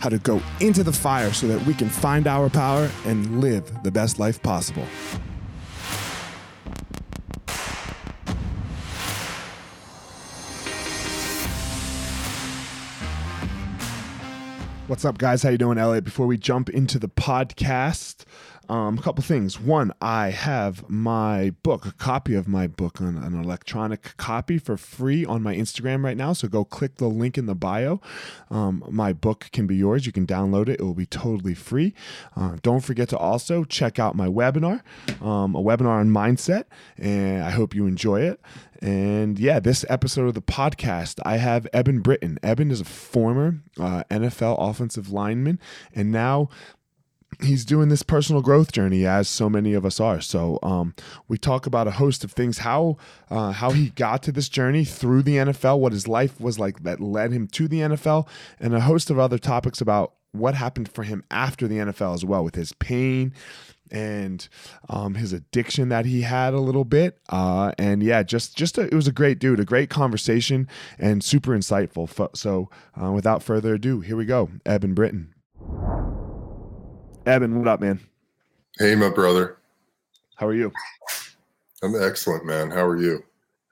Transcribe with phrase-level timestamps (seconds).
[0.00, 3.82] how to go into the fire so that we can find our power and live
[3.82, 4.86] the best life possible.
[14.86, 15.44] What's up, guys?
[15.44, 16.02] How you doing, Elliot?
[16.02, 18.24] Before we jump into the podcast,
[18.70, 19.58] um, a couple things.
[19.58, 24.76] One, I have my book, a copy of my book, an, an, electronic copy for
[24.76, 26.32] free on my Instagram right now.
[26.34, 28.00] So go click the link in the bio.
[28.48, 30.06] Um, my book can be yours.
[30.06, 31.94] You can download it, it will be totally free.
[32.36, 34.82] Uh, don't forget to also check out my webinar,
[35.20, 36.66] um, a webinar on mindset,
[36.96, 38.40] and I hope you enjoy it.
[38.80, 42.38] And yeah, this episode of the podcast, I have Eben Britton.
[42.42, 45.58] Eben is a former uh, NFL offensive lineman,
[45.92, 46.48] and now
[47.42, 50.20] he's doing this personal growth journey as so many of us are.
[50.20, 50.94] So um,
[51.28, 52.96] we talk about a host of things, how
[53.30, 56.82] uh, how he got to this journey through the NFL, what his life was like
[56.82, 58.26] that led him to the NFL,
[58.58, 62.24] and a host of other topics about what happened for him after the NFL as
[62.24, 63.32] well, with his pain
[63.90, 64.48] and
[64.88, 67.18] um, his addiction that he had a little bit.
[67.28, 71.24] Uh, and yeah, just just a, it was a great dude, a great conversation, and
[71.24, 72.36] super insightful.
[72.36, 72.70] So
[73.00, 75.34] uh, without further ado, here we go, Eben Britton.
[77.30, 78.00] Eben, what up, man?
[78.76, 79.58] Hey, my brother.
[80.34, 80.72] How are you?
[81.80, 82.72] I'm excellent, man.
[82.72, 83.22] How are you?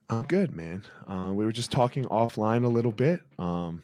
[0.09, 0.85] I'm good, man.
[1.09, 3.21] Uh, we were just talking offline a little bit.
[3.37, 3.83] Um,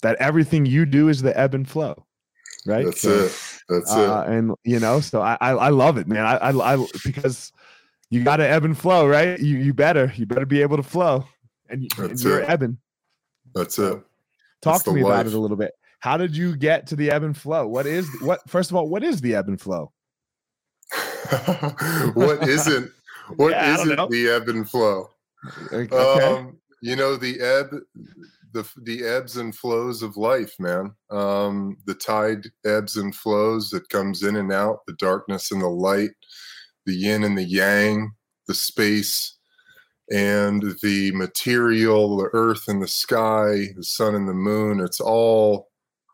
[0.00, 2.06] that everything you do is the ebb and flow,
[2.64, 2.86] right?
[2.86, 3.60] That's so, it.
[3.68, 4.32] That's uh, it.
[4.32, 6.24] And you know, so I, I, I love it, man.
[6.24, 7.52] I, I, I because
[8.08, 9.38] you got to ebb and flow, right?
[9.38, 11.26] You you better you better be able to flow,
[11.68, 12.78] and, you, you're ebbing.
[13.54, 14.02] That's it.
[14.62, 15.12] Talk That's to me life.
[15.12, 15.72] about it a little bit.
[16.04, 17.66] How did you get to the ebb and flow?
[17.66, 18.46] What is what?
[18.46, 19.90] First of all, what is the ebb and flow?
[22.12, 22.90] what isn't?
[23.36, 25.08] What yeah, not the ebb and flow?
[25.72, 25.96] Okay.
[25.96, 27.80] Um, you know the ebb,
[28.52, 30.94] the the ebbs and flows of life, man.
[31.10, 33.72] Um, the tide ebbs and flows.
[33.72, 34.80] It comes in and out.
[34.86, 36.10] The darkness and the light,
[36.84, 38.12] the yin and the yang,
[38.46, 39.38] the space
[40.12, 44.80] and the material, the earth and the sky, the sun and the moon.
[44.80, 45.70] It's all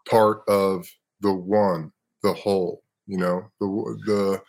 [0.09, 0.87] part of
[1.21, 3.67] the one, the whole, you know, the
[4.07, 4.43] the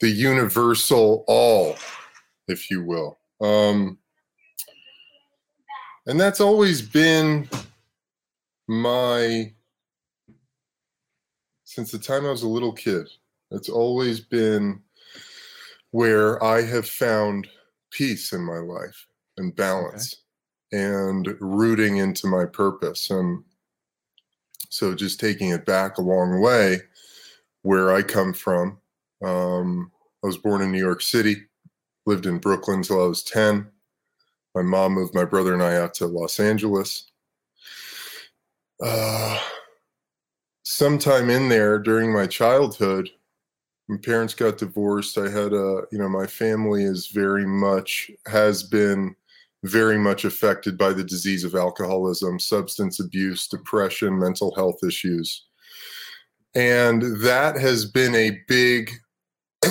[0.00, 1.76] the universal all,
[2.48, 3.18] if you will.
[3.40, 3.98] Um,
[6.06, 7.48] and that's always been
[8.68, 9.52] my
[11.64, 13.08] since the time I was a little kid.
[13.50, 14.80] It's always been
[15.90, 17.48] where I have found
[17.90, 19.06] peace in my life
[19.36, 20.16] and balance
[20.72, 20.82] okay.
[20.84, 23.10] and rooting into my purpose.
[23.10, 23.44] And
[24.70, 26.80] so just taking it back a long way,
[27.62, 28.78] where I come from,
[29.22, 29.90] um,
[30.22, 31.36] I was born in New York City,
[32.06, 33.66] lived in Brooklyn till I was 10.
[34.54, 37.10] My mom moved my brother and I out to Los Angeles.
[38.82, 39.38] Uh,
[40.62, 43.10] sometime in there during my childhood,
[43.88, 45.18] my parents got divorced.
[45.18, 49.14] I had a, you know, my family is very much, has been
[49.64, 55.46] very much affected by the disease of alcoholism, substance abuse, depression, mental health issues.
[56.54, 58.90] And that has been a big,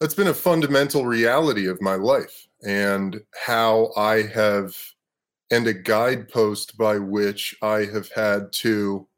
[0.00, 2.46] that's been a fundamental reality of my life.
[2.62, 4.76] and how I have,
[5.50, 9.08] and a guidepost by which I have had to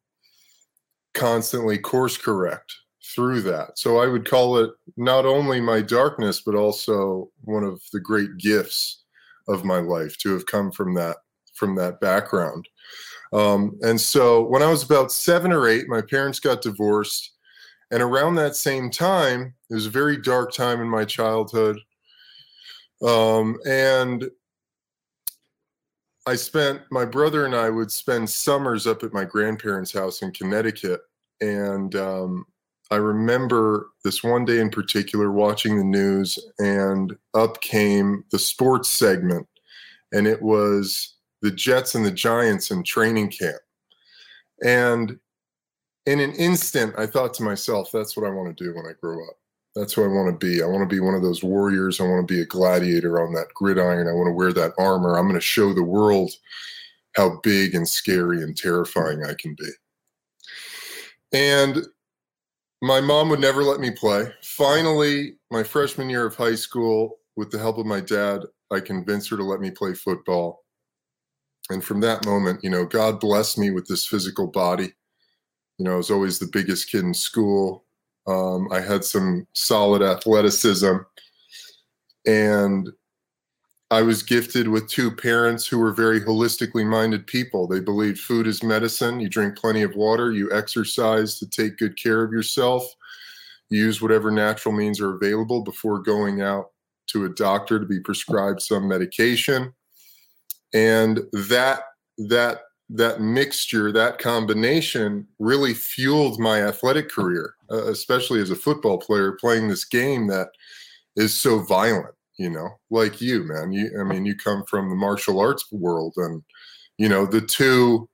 [1.13, 2.73] constantly course correct
[3.15, 3.79] through that.
[3.79, 8.37] So I would call it not only my darkness, but also one of the great
[8.39, 9.05] gifts
[9.49, 11.17] of my life to have come from that
[11.55, 12.69] from that background.
[13.33, 17.31] Um, and so when I was about seven or eight, my parents got divorced.
[17.91, 21.79] And around that same time, it was a very dark time in my childhood.
[23.07, 24.31] Um, and
[26.27, 30.31] I spent, my brother and I would spend summers up at my grandparents' house in
[30.31, 31.01] Connecticut.
[31.41, 32.47] And um,
[32.93, 38.91] I remember this one day in particular watching the news, and up came the sports
[38.91, 39.49] segment.
[40.13, 43.57] And it was the Jets and the Giants in training camp.
[44.63, 45.19] And
[46.05, 48.93] in an instant, I thought to myself, that's what I want to do when I
[49.01, 49.37] grow up.
[49.75, 50.63] That's who I want to be.
[50.63, 51.99] I want to be one of those warriors.
[51.99, 54.07] I want to be a gladiator on that gridiron.
[54.07, 55.17] I want to wear that armor.
[55.17, 56.31] I'm going to show the world
[57.17, 59.71] how big and scary and terrifying I can be.
[61.33, 61.87] And
[62.83, 64.27] my mom would never let me play.
[64.43, 68.43] Finally, my freshman year of high school, with the help of my dad,
[68.73, 70.65] I convinced her to let me play football.
[71.71, 74.93] And from that moment, you know, God blessed me with this physical body.
[75.79, 77.85] You know, I was always the biggest kid in school.
[78.27, 80.97] Um, I had some solid athleticism.
[82.27, 82.91] And
[83.93, 87.67] I was gifted with two parents who were very holistically minded people.
[87.67, 89.21] They believed food is medicine.
[89.21, 92.83] You drink plenty of water, you exercise to take good care of yourself,
[93.69, 96.71] you use whatever natural means are available before going out
[97.09, 99.75] to a doctor to be prescribed some medication.
[100.73, 101.83] And that
[102.17, 108.97] that that mixture, that combination really fueled my athletic career, uh, especially as a football
[108.97, 110.49] player playing this game that
[111.15, 113.73] is so violent, you know, like you, man.
[113.73, 116.43] You, I mean, you come from the martial arts world, and,
[116.99, 118.09] you know, the two,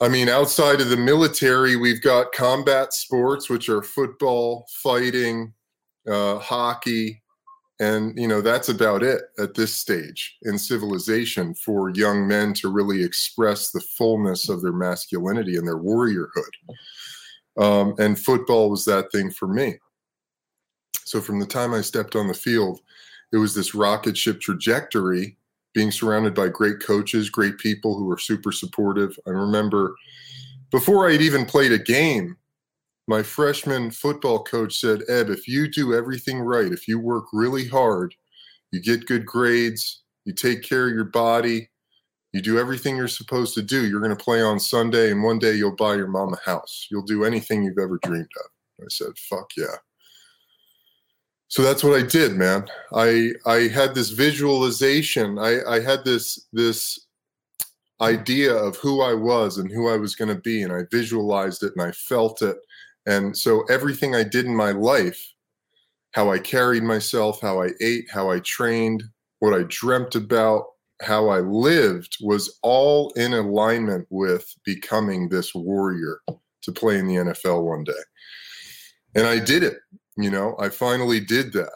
[0.00, 5.54] I mean, outside of the military, we've got combat sports, which are football, fighting,
[6.06, 7.22] uh, hockey,
[7.80, 12.68] and you know that's about it at this stage in civilization for young men to
[12.68, 16.28] really express the fullness of their masculinity and their warriorhood
[17.58, 19.76] um, and football was that thing for me
[21.04, 22.80] so from the time i stepped on the field
[23.32, 25.36] it was this rocket ship trajectory
[25.72, 29.94] being surrounded by great coaches great people who were super supportive i remember
[30.70, 32.36] before I had even played a game
[33.06, 37.68] my freshman football coach said, Eb, if you do everything right, if you work really
[37.68, 38.14] hard,
[38.72, 41.70] you get good grades, you take care of your body,
[42.32, 45.38] you do everything you're supposed to do, you're going to play on Sunday, and one
[45.38, 46.88] day you'll buy your mom a house.
[46.90, 48.50] You'll do anything you've ever dreamed of.
[48.80, 49.76] I said, fuck yeah.
[51.48, 52.66] So that's what I did, man.
[52.92, 55.38] I I had this visualization.
[55.38, 56.98] I, I had this this
[58.00, 61.62] idea of who I was and who I was going to be, and I visualized
[61.62, 62.56] it and I felt it
[63.06, 65.32] and so everything I did in my life,
[66.12, 69.04] how I carried myself, how I ate, how I trained,
[69.40, 70.64] what I dreamt about,
[71.02, 76.20] how I lived was all in alignment with becoming this warrior
[76.62, 77.92] to play in the NFL one day.
[79.14, 79.76] And I did it.
[80.16, 81.72] You know, I finally did that.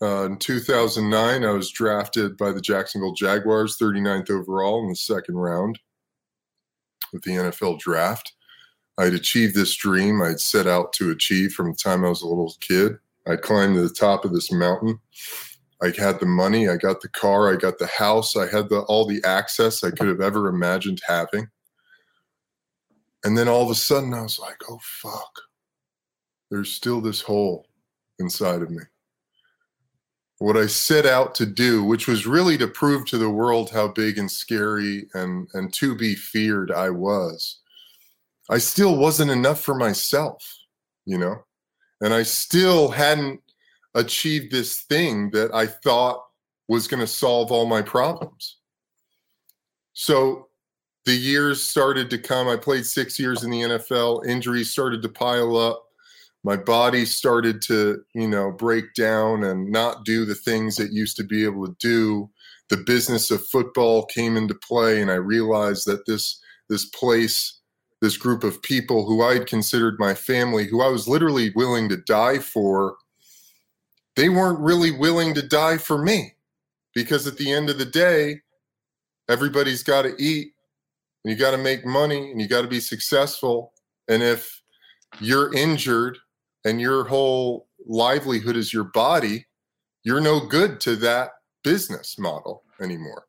[0.00, 5.36] Uh, in 2009, I was drafted by the Jacksonville Jaguars, 39th overall in the second
[5.36, 5.78] round
[7.12, 8.32] with the NFL draft.
[8.98, 12.28] I'd achieved this dream I'd set out to achieve from the time I was a
[12.28, 12.98] little kid.
[13.26, 14.98] I'd climbed to the top of this mountain.
[15.80, 18.80] I had the money, I got the car, I got the house, I had the
[18.82, 21.48] all the access I could have ever imagined having.
[23.24, 25.32] And then all of a sudden I was like, oh fuck.
[26.50, 27.67] There's still this hole
[28.18, 28.82] inside of me.
[30.38, 33.88] What I set out to do, which was really to prove to the world how
[33.88, 37.60] big and scary and, and to be feared I was,
[38.48, 40.48] I still wasn't enough for myself,
[41.04, 41.44] you know,
[42.00, 43.40] and I still hadn't
[43.94, 46.24] achieved this thing that I thought
[46.68, 48.58] was going to solve all my problems.
[49.94, 50.48] So
[51.04, 52.48] the years started to come.
[52.48, 54.26] I played six years in the NFL.
[54.26, 55.87] Injuries started to pile up.
[56.48, 61.18] My body started to, you know, break down and not do the things it used
[61.18, 62.30] to be able to do.
[62.70, 66.40] The business of football came into play, and I realized that this
[66.70, 67.58] this place
[68.00, 71.98] this group of people who I'd considered my family, who I was literally willing to
[71.98, 72.96] die for,
[74.16, 76.32] they weren't really willing to die for me.
[76.94, 78.40] Because at the end of the day,
[79.28, 80.54] everybody's got to eat
[81.22, 83.74] and you got to make money and you got to be successful.
[84.08, 84.62] And if
[85.20, 86.16] you're injured
[86.68, 89.46] and your whole livelihood is your body,
[90.04, 91.30] you're no good to that
[91.64, 93.24] business model anymore.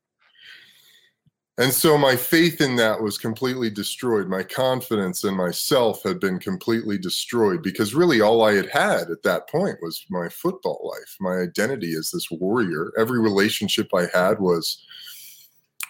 [1.57, 4.27] And so my faith in that was completely destroyed.
[4.27, 9.23] My confidence in myself had been completely destroyed because really all I had had at
[9.23, 12.91] that point was my football life, my identity as this warrior.
[12.97, 14.85] Every relationship I had was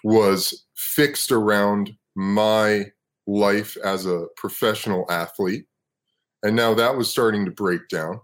[0.03, 2.85] was fixed around my
[3.27, 5.65] life as a professional athlete.
[6.43, 8.21] And now that was starting to break down.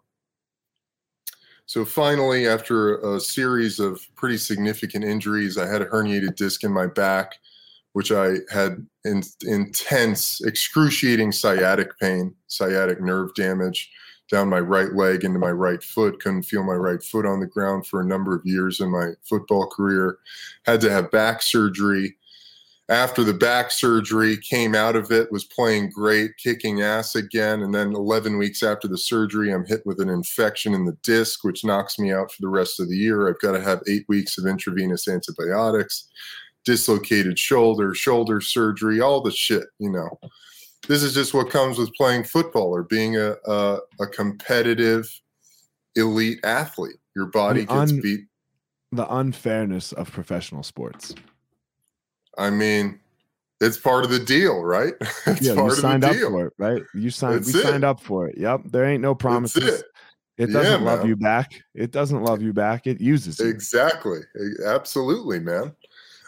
[1.66, 6.72] So finally, after a series of pretty significant injuries, I had a herniated disc in
[6.72, 7.34] my back,
[7.94, 13.90] which I had in, intense, excruciating sciatic pain, sciatic nerve damage
[14.30, 16.20] down my right leg into my right foot.
[16.22, 19.12] Couldn't feel my right foot on the ground for a number of years in my
[19.24, 20.18] football career.
[20.66, 22.18] Had to have back surgery
[22.90, 27.64] after the back surgery, came out of it, was playing great, kicking ass again.
[27.64, 31.44] And then 11 weeks after the surgery, I'm hit with an infection in the disc,
[31.44, 33.28] which knocks me out for the rest of the year.
[33.28, 36.10] I've got to have eight weeks of intravenous antibiotics,
[36.64, 40.20] dislocated shoulder, shoulder surgery, all the shit, you know.
[40.88, 45.10] This is just what comes with playing football or being a, a, a competitive
[45.96, 46.98] elite athlete.
[47.16, 48.22] Your body gets un- beat.
[48.92, 51.16] The unfairness of professional sports.
[52.38, 53.00] I mean,
[53.62, 54.94] it's part of the deal, right?
[55.28, 56.84] It's yeah, you signed up for it, right?
[56.94, 57.40] You signed.
[57.40, 57.64] That's we it.
[57.64, 58.38] signed up for it.
[58.38, 58.62] Yep.
[58.66, 59.82] There ain't no promises.
[59.82, 59.86] It.
[60.38, 60.48] it.
[60.48, 61.08] doesn't yeah, love man.
[61.08, 61.64] you back.
[61.74, 62.88] It doesn't love you back.
[62.88, 63.48] It uses you.
[63.48, 64.20] Exactly.
[64.66, 65.76] Absolutely, man.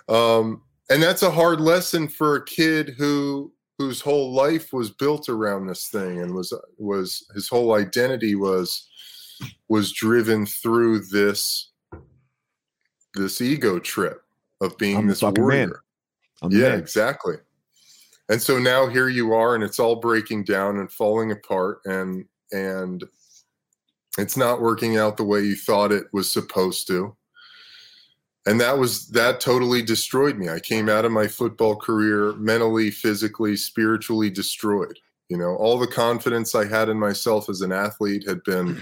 [0.09, 5.29] Um, and that's a hard lesson for a kid who whose whole life was built
[5.29, 8.87] around this thing and was was his whole identity was
[9.67, 11.71] was driven through this
[13.13, 14.23] this ego trip
[14.61, 15.67] of being I'm this warrior.
[15.67, 15.73] Man.
[16.41, 17.35] I'm yeah, exactly.
[18.29, 22.25] And so now here you are, and it's all breaking down and falling apart, and
[22.51, 23.03] and
[24.17, 27.15] it's not working out the way you thought it was supposed to.
[28.45, 30.49] And that was that totally destroyed me.
[30.49, 34.97] I came out of my football career mentally, physically, spiritually destroyed.
[35.29, 38.81] You know, all the confidence I had in myself as an athlete had been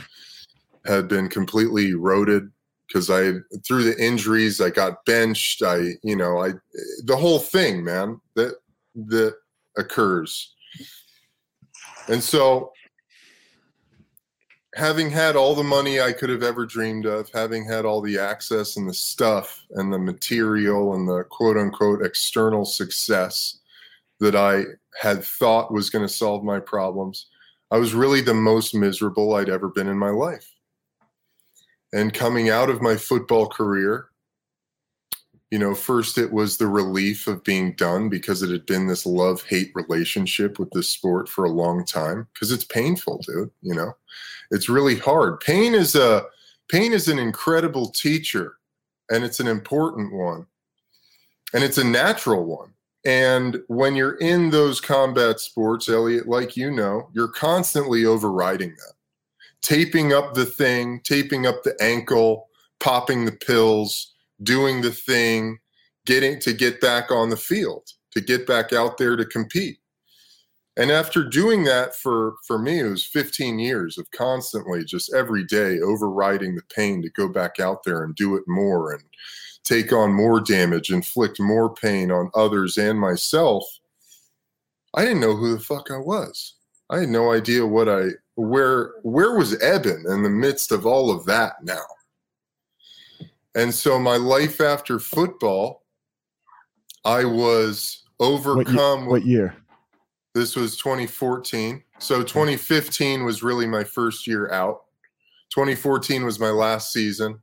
[0.85, 2.51] had been completely eroded
[2.87, 3.33] because I
[3.65, 5.63] through the injuries I got benched.
[5.63, 6.53] I you know I
[7.03, 8.55] the whole thing, man that
[8.95, 9.35] that
[9.77, 10.53] occurs,
[12.07, 12.71] and so
[14.75, 18.19] having had all the money I could have ever dreamed of, having had all the
[18.19, 23.59] access and the stuff and the material and the quote unquote external success
[24.19, 24.63] that I
[24.99, 27.27] had thought was going to solve my problems,
[27.71, 30.54] I was really the most miserable I'd ever been in my life.
[31.95, 34.09] And coming out of my football career,
[35.49, 39.05] you know, first it was the relief of being done because it had been this
[39.05, 43.49] love hate relationship with this sport for a long time because it's painful, dude.
[43.61, 43.95] You know,
[44.51, 45.39] it's really hard.
[45.39, 46.25] Pain is a
[46.67, 48.57] pain is an incredible teacher
[49.09, 50.47] and it's an important one
[51.53, 52.73] and it's a natural one.
[53.05, 58.94] And when you're in those combat sports, Elliot, like you know, you're constantly overriding that
[59.65, 65.57] taping up the thing, taping up the ankle, popping the pills, doing the thing,
[66.05, 69.79] getting to get back on the field, to get back out there to compete.
[70.77, 75.43] And after doing that for for me, it was 15 years of constantly just every
[75.43, 79.01] day overriding the pain to go back out there and do it more and
[79.63, 83.63] take on more damage, inflict more pain on others and myself.
[84.93, 86.53] I didn't know who the fuck I was.
[86.91, 91.11] I had no idea what I where where was Eben in the midst of all
[91.11, 91.85] of that now?
[93.55, 95.83] And so my life after football,
[97.05, 99.07] I was overcome.
[99.07, 99.43] What year?
[99.43, 99.55] What year?
[100.33, 101.81] This was 2014.
[101.99, 104.81] So 2015 was really my first year out.
[105.51, 107.39] 2014 was my last season.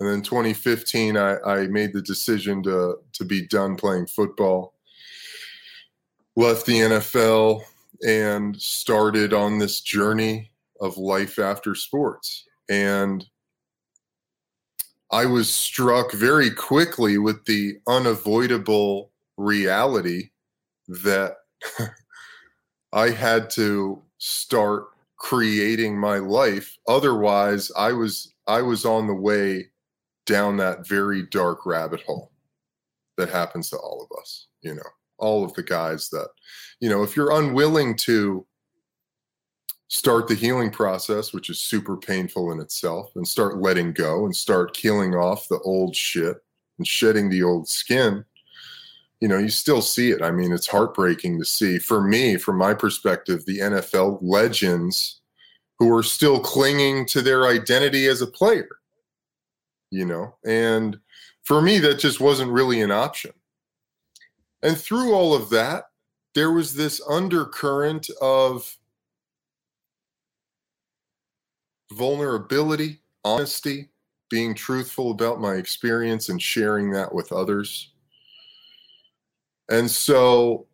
[0.00, 4.74] And then 2015, I, I made the decision to, to be done playing football.
[6.34, 7.62] Left the NFL,
[8.06, 12.44] and started on this journey of life after sports.
[12.68, 13.24] And
[15.10, 20.30] I was struck very quickly with the unavoidable reality
[20.88, 21.36] that
[22.92, 24.86] I had to start
[25.22, 29.70] creating my life otherwise I was I was on the way
[30.26, 32.32] down that very dark rabbit hole
[33.16, 34.82] that happens to all of us you know
[35.22, 36.28] all of the guys that
[36.80, 38.44] you know, if you're unwilling to
[39.88, 44.34] start the healing process, which is super painful in itself, and start letting go and
[44.34, 46.38] start killing off the old shit
[46.78, 48.24] and shedding the old skin,
[49.20, 50.22] you know, you still see it.
[50.22, 51.78] I mean, it's heartbreaking to see.
[51.78, 55.20] For me, from my perspective, the NFL legends
[55.78, 58.68] who are still clinging to their identity as a player.
[59.92, 60.98] you know, and
[61.44, 63.32] for me, that just wasn't really an option.
[64.62, 65.84] And through all of that,
[66.34, 68.76] there was this undercurrent of
[71.92, 73.88] vulnerability, honesty,
[74.30, 77.92] being truthful about my experience and sharing that with others.
[79.68, 80.66] And so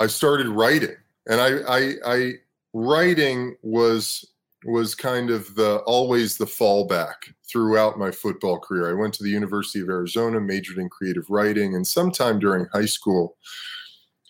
[0.00, 2.32] I started writing, and I, I, I
[2.72, 4.26] writing was
[4.66, 8.90] was kind of the always the fallback throughout my football career.
[8.90, 12.86] I went to the University of Arizona, majored in creative writing, and sometime during high
[12.86, 13.36] school,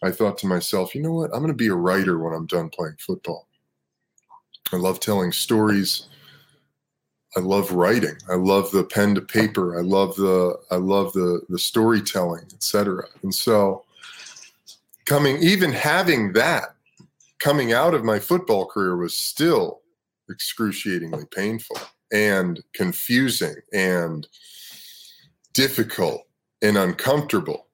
[0.02, 1.30] I thought to myself, you know what?
[1.32, 3.48] I'm going to be a writer when I'm done playing football.
[4.72, 6.08] I love telling stories.
[7.36, 8.16] I love writing.
[8.30, 9.78] I love the pen to paper.
[9.78, 13.04] I love the I love the the storytelling, etc.
[13.22, 13.84] And so
[15.06, 16.74] coming even having that
[17.38, 19.80] coming out of my football career was still
[20.30, 21.78] excruciatingly painful
[22.12, 24.26] and confusing and
[25.52, 26.22] difficult
[26.62, 27.68] and uncomfortable.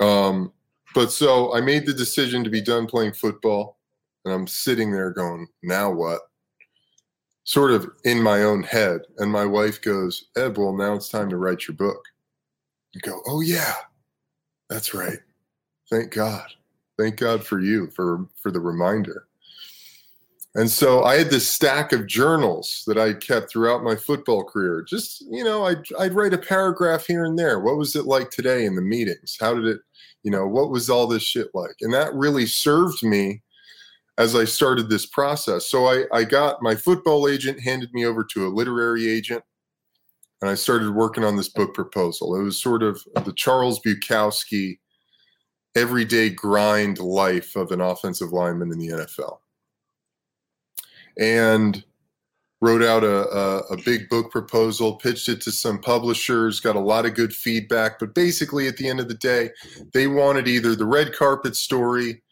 [0.00, 0.52] Um,
[0.94, 3.78] but so I made the decision to be done playing football,
[4.24, 6.20] and I'm sitting there going, now what?
[7.44, 9.02] Sort of in my own head.
[9.18, 12.02] And my wife goes, Eb, well, now it's time to write your book.
[12.94, 13.74] I go, oh, yeah,
[14.68, 15.18] that's right.
[15.90, 16.46] Thank God.
[16.98, 19.26] Thank God for you for for the reminder.
[20.56, 24.82] And so I had this stack of journals that I kept throughout my football career.
[24.88, 27.60] Just, you know, I'd, I'd write a paragraph here and there.
[27.60, 29.36] What was it like today in the meetings?
[29.38, 29.80] How did it,
[30.22, 31.76] you know, what was all this shit like?
[31.82, 33.42] And that really served me
[34.16, 35.66] as I started this process.
[35.66, 39.44] So I, I got my football agent handed me over to a literary agent
[40.40, 42.34] and I started working on this book proposal.
[42.34, 44.78] It was sort of the Charles Bukowski
[45.74, 49.36] everyday grind life of an offensive lineman in the NFL.
[51.18, 51.82] And
[52.60, 56.80] wrote out a, a, a, big book proposal, pitched it to some publishers, got a
[56.80, 57.98] lot of good feedback.
[57.98, 59.50] But basically, at the end of the day,
[59.92, 62.22] they wanted either the red carpet story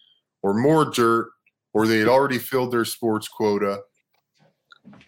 [0.42, 1.28] or more dirt,
[1.72, 3.82] or they had already filled their sports quota.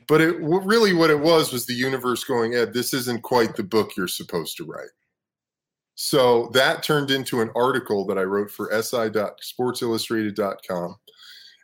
[0.09, 3.63] But it really what it was was the universe going, Eb, this isn't quite the
[3.63, 4.91] book you're supposed to write.
[5.95, 10.97] So that turned into an article that I wrote for si.sportsillustrated.com.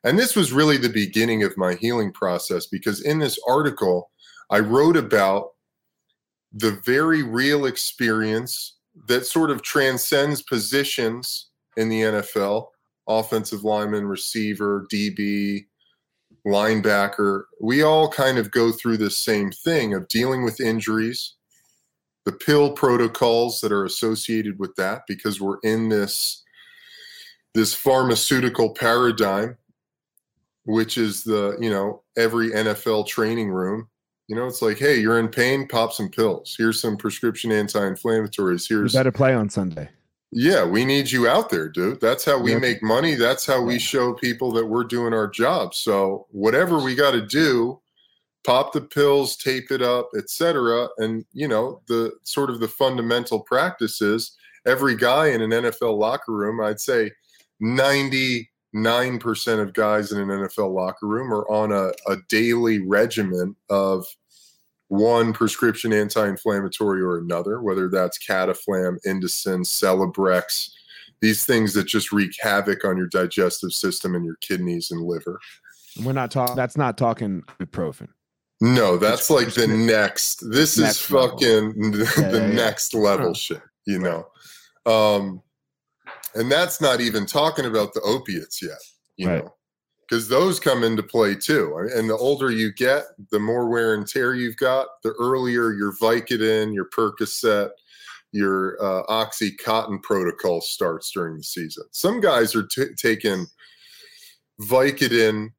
[0.04, 4.10] And this was really the beginning of my healing process because in this article,
[4.50, 5.50] I wrote about
[6.52, 12.66] the very real experience that sort of transcends positions in the NFL
[13.08, 15.66] offensive lineman, receiver, DB,
[16.46, 17.44] linebacker.
[17.60, 21.34] We all kind of go through this same thing of dealing with injuries
[22.24, 26.42] the pill protocols that are associated with that because we're in this
[27.54, 29.56] this pharmaceutical paradigm
[30.64, 33.88] which is the you know every NFL training room.
[34.28, 36.54] You know it's like hey you're in pain pop some pills.
[36.56, 38.68] Here's some prescription anti-inflammatories.
[38.68, 39.88] Here's you better play on Sunday.
[40.30, 42.00] Yeah we need you out there dude.
[42.00, 43.14] That's how we make money.
[43.14, 45.74] That's how we show people that we're doing our job.
[45.74, 47.82] So whatever we got to do
[48.44, 50.88] pop the pills, tape it up, etc.
[50.98, 54.36] And you know the sort of the fundamental practices.
[54.66, 57.10] Every guy in an NFL locker room, I'd say,
[57.60, 62.78] ninety nine percent of guys in an NFL locker room are on a, a daily
[62.80, 64.06] regimen of
[64.88, 70.70] one prescription anti-inflammatory or another, whether that's Cataflam, Indocin, Celebrex,
[71.22, 75.40] these things that just wreak havoc on your digestive system and your kidneys and liver.
[76.04, 76.56] We're not talking.
[76.56, 78.08] That's not talking ibuprofen.
[78.60, 80.48] No, that's like the next.
[80.50, 83.00] This next is fucking the, yeah, the yeah, next yeah.
[83.00, 84.26] level shit, you know.
[84.84, 85.42] Um,
[86.34, 88.78] and that's not even talking about the opiates yet,
[89.16, 89.44] you right.
[89.44, 89.54] know,
[90.08, 91.88] because those come into play too.
[91.94, 94.86] And the older you get, the more wear and tear you've got.
[95.02, 97.70] The earlier your Vicodin, your Percocet,
[98.32, 101.84] your uh, OxyContin protocol starts during the season.
[101.92, 103.46] Some guys are t- taking
[104.62, 105.50] Vicodin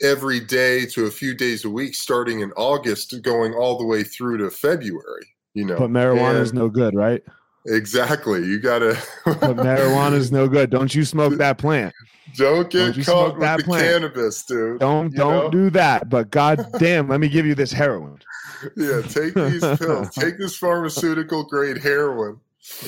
[0.00, 4.02] every day to a few days a week starting in August going all the way
[4.02, 5.78] through to February, you know.
[5.78, 7.22] But marijuana is no good, right?
[7.68, 8.44] Exactly.
[8.44, 10.70] You got to But marijuana is no good.
[10.70, 11.94] Don't you smoke that plant.
[12.36, 13.84] Don't get don't caught with the plant.
[13.86, 14.80] cannabis, dude.
[14.80, 15.50] Don't don't know?
[15.50, 16.08] do that.
[16.08, 18.18] But god damn, let me give you this heroin.
[18.76, 20.10] Yeah, take these pills.
[20.10, 22.40] take this pharmaceutical grade heroin.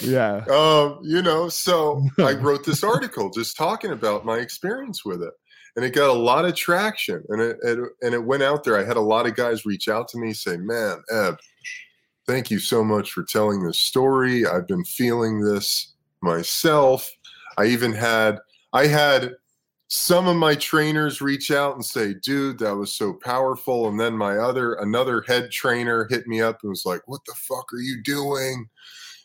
[0.03, 0.45] Yeah.
[0.51, 5.33] Um, you know, so I wrote this article just talking about my experience with it
[5.77, 8.79] and it got a lot of traction and it, it, and it went out there
[8.79, 11.39] i had a lot of guys reach out to me say man eb
[12.31, 17.11] thank you so much for telling this story i've been feeling this myself
[17.59, 18.39] i even had
[18.73, 19.35] i had
[19.93, 23.89] some of my trainers reach out and say, dude, that was so powerful.
[23.89, 27.35] And then my other, another head trainer hit me up and was like, what the
[27.35, 28.69] fuck are you doing?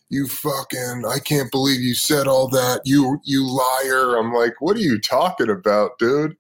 [0.10, 2.82] You fucking, I can't believe you said all that.
[2.84, 4.16] You, you liar.
[4.16, 6.36] I'm like, what are you talking about, dude?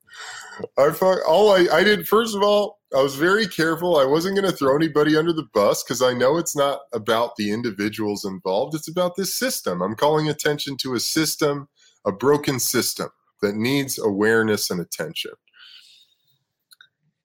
[0.76, 3.98] I fuck, all I, I did, first of all, I was very careful.
[3.98, 7.36] I wasn't going to throw anybody under the bus because I know it's not about
[7.36, 8.76] the individuals involved.
[8.76, 9.82] It's about this system.
[9.82, 11.68] I'm calling attention to a system,
[12.06, 13.10] a broken system
[13.42, 15.32] that needs awareness and attention.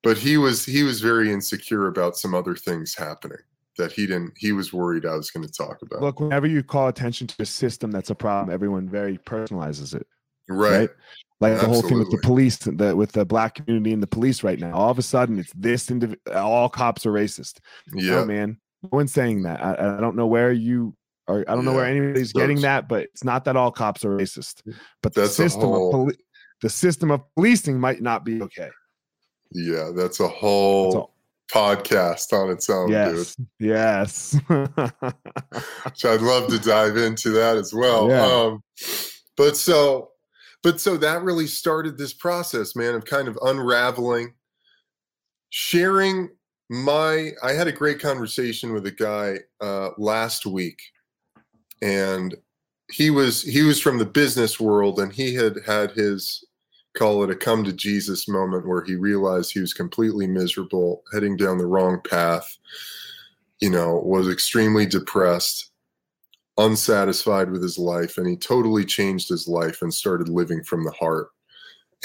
[0.02, 3.38] But he was he was very insecure about some other things happening
[3.76, 6.00] that he didn't he was worried I was going to talk about.
[6.00, 10.06] Look, whenever you call attention to a system that's a problem, everyone very personalizes it.
[10.50, 10.78] Right.
[10.80, 10.90] right?
[11.40, 11.60] Like Absolutely.
[11.60, 14.58] the whole thing with the police, the, with the black community and the police right
[14.58, 14.74] now.
[14.74, 17.60] All of a sudden, it's this indiv- all cops are racist.
[17.94, 18.58] Yeah, man.
[18.82, 19.62] No one's saying that.
[19.64, 20.94] I, I don't know where you
[21.28, 21.40] are.
[21.48, 21.70] I don't yeah.
[21.70, 24.62] know where anybody's getting that, but it's not that all cops are racist.
[25.02, 26.18] But the that's system whole, of poli-
[26.60, 28.68] the system of policing might not be okay.
[29.52, 31.14] Yeah, that's a whole
[31.50, 33.34] podcast on its own, yes.
[33.34, 33.46] dude.
[33.58, 34.38] Yes.
[34.46, 38.08] Which I'd love to dive into that as well.
[38.08, 38.24] Yeah.
[38.24, 38.62] Um,
[39.36, 40.09] but so
[40.62, 44.34] but so that really started this process, man, of kind of unraveling,
[45.50, 46.30] sharing
[46.68, 50.80] my I had a great conversation with a guy uh, last week
[51.82, 52.34] and
[52.90, 56.44] he was he was from the business world and he had had his
[56.96, 61.36] call it a come to jesus moment where he realized he was completely miserable heading
[61.36, 62.58] down the wrong path
[63.60, 65.69] you know was extremely depressed
[66.58, 70.90] unsatisfied with his life and he totally changed his life and started living from the
[70.92, 71.28] heart.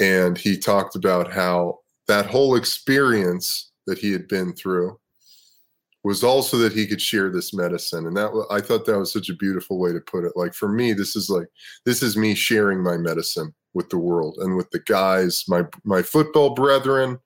[0.00, 4.98] And he talked about how that whole experience that he had been through
[6.04, 8.06] was also that he could share this medicine.
[8.06, 10.32] And that i thought that was such a beautiful way to put it.
[10.36, 11.48] Like for me this is like
[11.84, 16.02] this is me sharing my medicine with the world and with the guys my my
[16.02, 17.18] football brethren.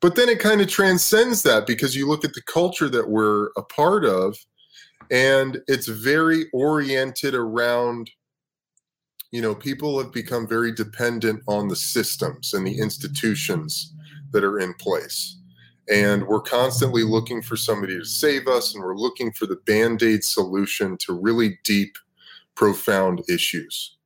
[0.00, 3.46] But then it kind of transcends that because you look at the culture that we're
[3.56, 4.36] a part of
[5.10, 8.10] and it's very oriented around
[9.30, 13.94] you know people have become very dependent on the systems and the institutions
[14.32, 15.38] that are in place.
[15.90, 20.24] And we're constantly looking for somebody to save us and we're looking for the band-aid
[20.24, 21.98] solution to really deep
[22.54, 23.98] profound issues.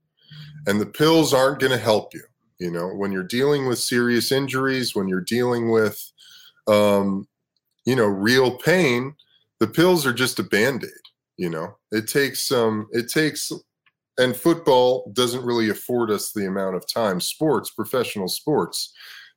[0.67, 2.23] And the pills aren't going to help you
[2.59, 2.89] you know?
[2.89, 6.13] When you're dealing with serious injuries when you're dealing with
[6.67, 7.27] um,
[7.85, 9.15] you know real pain
[9.61, 10.91] the pills are just a band-aid
[11.37, 13.53] you know it takes some um, it takes
[14.19, 18.93] and football doesn't really afford us the amount of time sports professional sports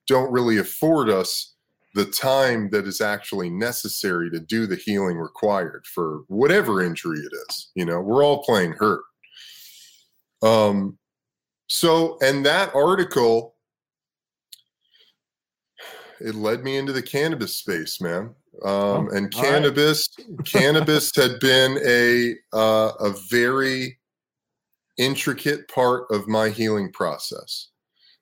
[0.08, 1.52] don't really afford us
[1.94, 7.34] the time that is actually necessary to do the healing required for whatever injury it
[7.50, 7.72] is.
[7.76, 9.02] You know, we're all playing hurt.
[10.42, 10.98] Um,
[11.68, 13.56] so, and that article,
[16.20, 18.36] it led me into the cannabis space, man.
[18.64, 20.28] Um, oh, and cannabis, right.
[20.46, 23.98] cannabis had been a uh, a very
[24.98, 27.72] intricate part of my healing process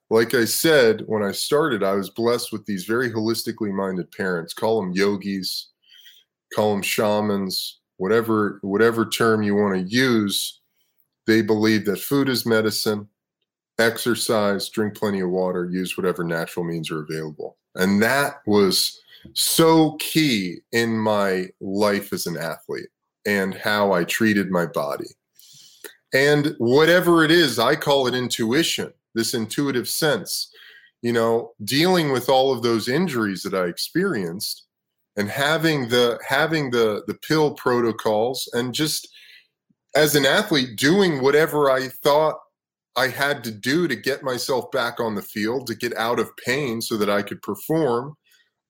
[0.09, 4.53] like I said, when I started, I was blessed with these very holistically minded parents.
[4.53, 5.69] Call them yogis,
[6.53, 10.61] call them shamans, whatever whatever term you want to use.
[11.27, 13.07] They believe that food is medicine,
[13.77, 17.57] exercise, drink plenty of water, use whatever natural means are available.
[17.75, 18.99] And that was
[19.33, 22.89] so key in my life as an athlete
[23.25, 25.09] and how I treated my body.
[26.13, 30.51] And whatever it is, I call it intuition this intuitive sense
[31.01, 34.65] you know dealing with all of those injuries that i experienced
[35.17, 39.07] and having the having the the pill protocols and just
[39.95, 42.35] as an athlete doing whatever i thought
[42.95, 46.35] i had to do to get myself back on the field to get out of
[46.37, 48.15] pain so that i could perform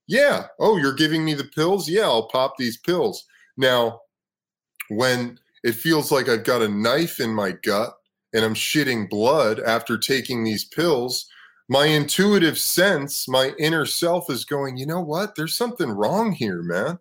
[0.09, 4.01] yeah oh you're giving me the pills yeah i'll pop these pills now
[4.89, 7.93] when it feels like i've got a knife in my gut
[8.33, 11.27] and I'm shitting blood after taking these pills,
[11.67, 15.35] my intuitive sense, my inner self is going, you know what?
[15.35, 16.99] There's something wrong here, man.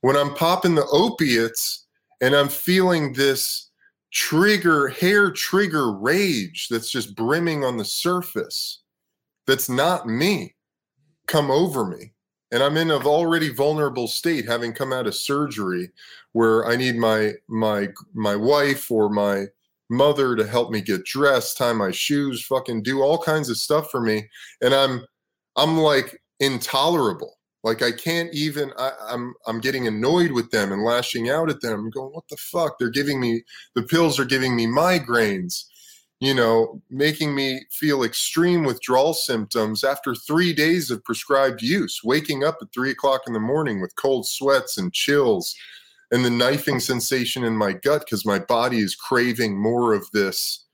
[0.00, 1.86] When I'm popping the opiates
[2.20, 3.70] and I'm feeling this
[4.12, 8.82] trigger, hair trigger rage that's just brimming on the surface,
[9.46, 10.54] that's not me,
[11.26, 12.12] come over me.
[12.50, 15.90] And I'm in an already vulnerable state, having come out of surgery
[16.32, 19.46] where I need my my my wife or my
[19.88, 23.90] mother to help me get dressed, tie my shoes, fucking do all kinds of stuff
[23.90, 24.28] for me.
[24.60, 25.06] And I'm
[25.56, 27.38] I'm like intolerable.
[27.64, 31.48] Like I can't even I, am I'm, I'm getting annoyed with them and lashing out
[31.48, 31.78] at them.
[31.78, 32.78] I'm going, what the fuck?
[32.78, 35.64] They're giving me the pills are giving me migraines.
[36.22, 42.44] You know, making me feel extreme withdrawal symptoms after three days of prescribed use, waking
[42.44, 45.56] up at three o'clock in the morning with cold sweats and chills
[46.12, 50.64] and the knifing sensation in my gut because my body is craving more of this,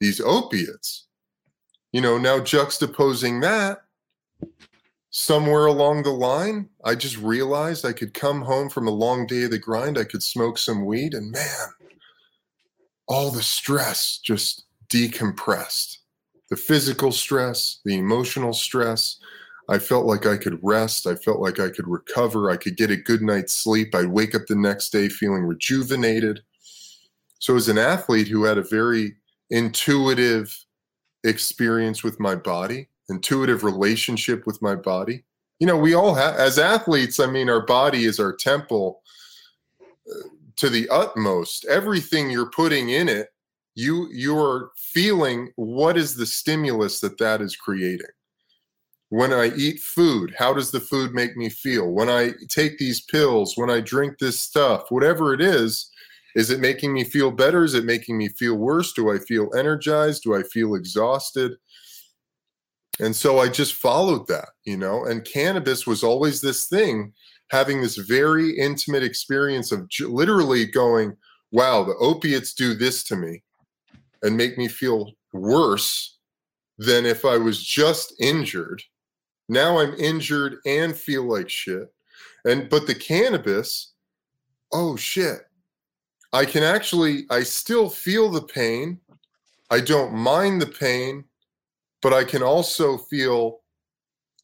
[0.00, 1.06] these opiates.
[1.92, 3.82] You know, now juxtaposing that,
[5.10, 9.44] somewhere along the line, I just realized I could come home from a long day
[9.44, 11.68] of the grind, I could smoke some weed, and man,
[13.06, 15.98] all the stress just decompressed.
[16.50, 19.18] The physical stress, the emotional stress.
[19.68, 21.06] I felt like I could rest.
[21.06, 22.50] I felt like I could recover.
[22.50, 23.94] I could get a good night's sleep.
[23.94, 26.40] I'd wake up the next day feeling rejuvenated.
[27.38, 29.16] So, as an athlete who had a very
[29.50, 30.56] intuitive
[31.24, 35.24] experience with my body, intuitive relationship with my body,
[35.60, 39.02] you know, we all have, as athletes, I mean, our body is our temple
[39.82, 41.66] uh, to the utmost.
[41.66, 43.28] Everything you're putting in it
[43.78, 48.06] you you're feeling what is the stimulus that that is creating.
[49.10, 51.88] When i eat food how does the food make me feel?
[51.92, 55.90] When i take these pills when i drink this stuff whatever it is
[56.34, 57.64] is it making me feel better?
[57.64, 58.92] Is it making me feel worse?
[58.92, 60.24] Do i feel energized?
[60.24, 61.52] Do i feel exhausted?
[62.98, 65.04] And so i just followed that you know?
[65.04, 67.12] And cannabis was always this thing
[67.52, 71.16] having this very intimate experience of literally going
[71.52, 73.42] wow the opiates do this to me
[74.22, 76.18] and make me feel worse
[76.78, 78.82] than if I was just injured.
[79.48, 81.92] Now I'm injured and feel like shit.
[82.44, 83.92] And but the cannabis,
[84.72, 85.40] oh shit.
[86.32, 89.00] I can actually I still feel the pain.
[89.70, 91.24] I don't mind the pain,
[92.00, 93.60] but I can also feel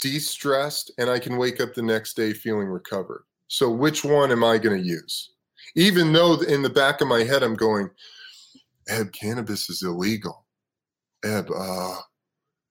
[0.00, 3.24] de-stressed and I can wake up the next day feeling recovered.
[3.48, 5.30] So which one am I going to use?
[5.76, 7.88] Even though in the back of my head I'm going,
[8.88, 10.44] Eb, cannabis is illegal.
[11.24, 11.98] Eb, uh,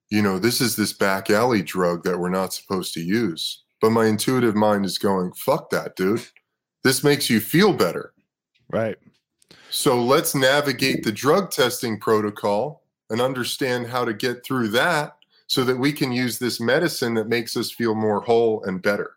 [0.10, 3.64] you know, this is this back alley drug that we're not supposed to use.
[3.82, 6.26] But my intuitive mind is going, fuck that, dude.
[6.84, 8.14] This makes you feel better.
[8.70, 8.98] Right.
[9.70, 15.64] So let's navigate the drug testing protocol and understand how to get through that so
[15.64, 19.16] that we can use this medicine that makes us feel more whole and better.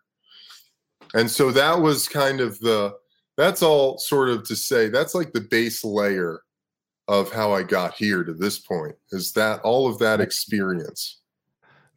[1.13, 2.95] And so that was kind of the,
[3.37, 6.41] that's all sort of to say, that's like the base layer
[7.07, 11.21] of how I got here to this point is that all of that experience.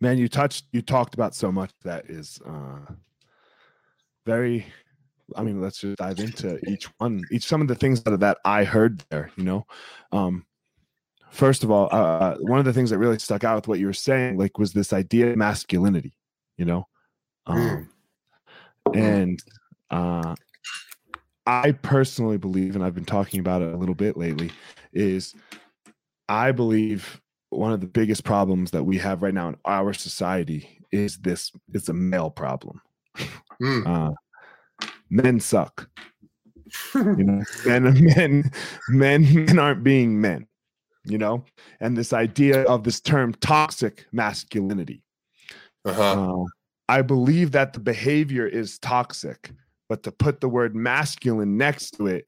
[0.00, 2.92] Man, you touched, you talked about so much that is uh,
[4.24, 4.66] very.
[5.36, 8.38] I mean, let's just dive into each one, each some of the things that that
[8.44, 9.30] I heard there.
[9.36, 9.66] You know,
[10.10, 10.44] um,
[11.30, 13.78] first of all, uh, uh, one of the things that really stuck out with what
[13.78, 16.14] you were saying, like, was this idea of masculinity.
[16.56, 16.88] You know,
[17.48, 17.54] mm.
[17.54, 17.88] um,
[18.88, 18.96] mm.
[18.96, 19.42] and
[19.90, 20.34] uh,
[21.46, 24.50] I personally believe, and I've been talking about it a little bit lately,
[24.92, 25.34] is
[26.28, 30.80] I believe one of the biggest problems that we have right now in our society
[30.92, 32.80] is this it's a male problem.
[33.60, 33.86] Mm.
[33.86, 35.88] Uh, men suck.
[36.94, 38.50] you know, men, men,
[38.88, 40.46] men, men aren't being men,
[41.04, 41.44] you know,
[41.80, 45.02] and this idea of this term toxic masculinity.
[45.84, 46.42] Uh-huh.
[46.42, 46.44] Uh,
[46.88, 49.50] I believe that the behavior is toxic,
[49.90, 52.24] but to put the word masculine next to it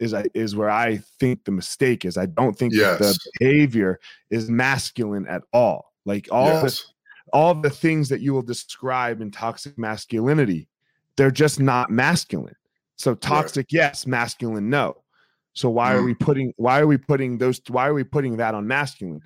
[0.00, 2.18] is is where I think the mistake is.
[2.18, 2.98] I don't think yes.
[2.98, 4.00] the behavior
[4.30, 5.92] is masculine at all.
[6.04, 6.82] Like all yes.
[6.82, 6.84] the
[7.32, 10.68] all the things that you will describe in toxic masculinity,
[11.16, 12.56] they're just not masculine.
[12.96, 13.72] So toxic, right.
[13.72, 15.04] yes, masculine, no.
[15.52, 15.98] So why mm.
[15.98, 19.20] are we putting why are we putting those why are we putting that on masculine?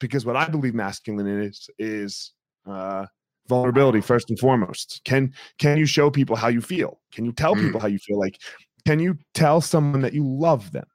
[0.00, 2.32] Because what I believe masculine is is
[2.66, 3.04] uh
[3.48, 5.00] vulnerability first and foremost.
[5.04, 7.00] Can can you show people how you feel?
[7.12, 7.62] Can you tell mm.
[7.62, 8.18] people how you feel?
[8.18, 8.38] Like
[8.86, 10.86] can you tell someone that you love them?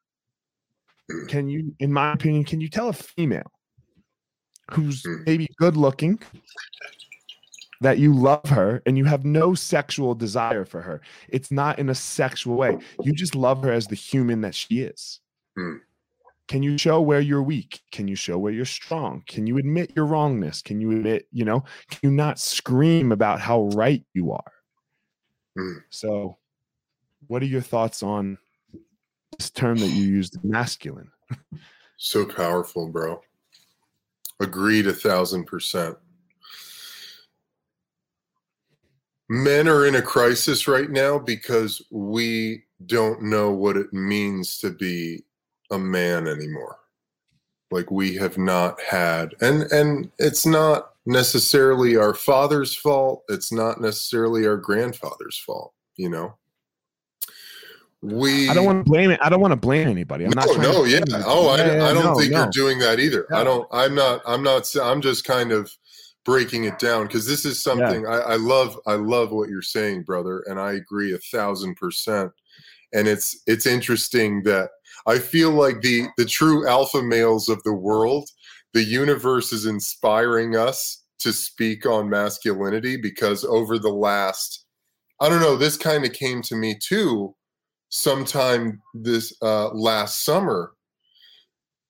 [1.27, 3.51] Can you, in my opinion, can you tell a female
[4.71, 5.23] who's hmm.
[5.25, 6.19] maybe good looking
[7.81, 11.01] that you love her and you have no sexual desire for her?
[11.27, 12.77] It's not in a sexual way.
[13.03, 15.19] You just love her as the human that she is.
[16.51, 17.79] Can you show where you're weak?
[17.93, 19.23] Can you show where you're strong?
[19.25, 20.61] Can you admit your wrongness?
[20.61, 24.51] Can you admit, you know, can you not scream about how right you are?
[25.57, 25.77] Hmm.
[25.89, 26.39] So
[27.27, 28.37] what are your thoughts on
[29.37, 31.09] this term that you used, masculine?
[31.95, 33.21] so powerful, bro.
[34.41, 35.95] Agreed a thousand percent.
[39.29, 44.69] Men are in a crisis right now because we don't know what it means to
[44.69, 45.23] be
[45.71, 46.77] a man anymore.
[47.71, 53.81] Like we have not had and and it's not necessarily our father's fault, it's not
[53.81, 56.37] necessarily our grandfather's fault, you know
[58.01, 59.19] we I don't want to blame it.
[59.21, 60.25] I don't want to blame anybody.
[60.25, 61.01] I'm no, not no, yeah.
[61.25, 62.41] Oh, I, yeah, I don't no, think no.
[62.41, 63.27] you're doing that either.
[63.33, 63.67] I don't.
[63.71, 64.21] I'm not.
[64.25, 64.67] I'm not.
[64.81, 65.71] I'm just kind of
[66.25, 68.09] breaking it down because this is something yeah.
[68.09, 68.79] I, I love.
[68.87, 72.31] I love what you're saying, brother, and I agree a thousand percent.
[72.93, 74.71] And it's it's interesting that
[75.07, 78.29] I feel like the the true alpha males of the world,
[78.73, 84.65] the universe is inspiring us to speak on masculinity because over the last,
[85.19, 87.35] I don't know, this kind of came to me too
[87.89, 90.71] sometime this uh, last summer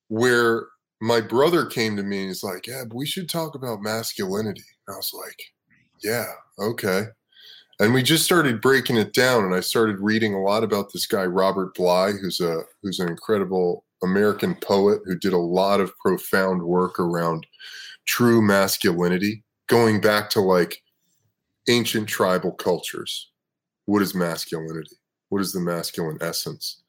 [0.10, 0.67] where
[1.00, 4.63] my brother came to me and he's like, Yeah, we should talk about masculinity.
[4.88, 5.39] And I was like,
[6.04, 6.28] Yeah,
[6.60, 7.06] okay.
[7.82, 11.08] And we just started breaking it down, and I started reading a lot about this
[11.08, 15.98] guy Robert Bly, who's a who's an incredible American poet who did a lot of
[15.98, 17.48] profound work around
[18.06, 20.84] true masculinity, going back to like
[21.70, 23.32] ancient tribal cultures.
[23.86, 24.98] What is masculinity?
[25.30, 26.84] What is the masculine essence?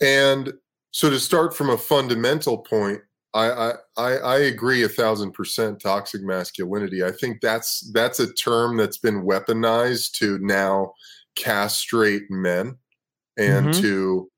[0.00, 0.52] And
[0.92, 3.00] so to start from a fundamental point,
[3.34, 7.02] I, I I agree a thousand percent toxic masculinity.
[7.02, 10.92] I think that's that's a term that's been weaponized to now
[11.34, 12.76] castrate men
[13.38, 13.80] and mm-hmm.
[13.80, 14.30] to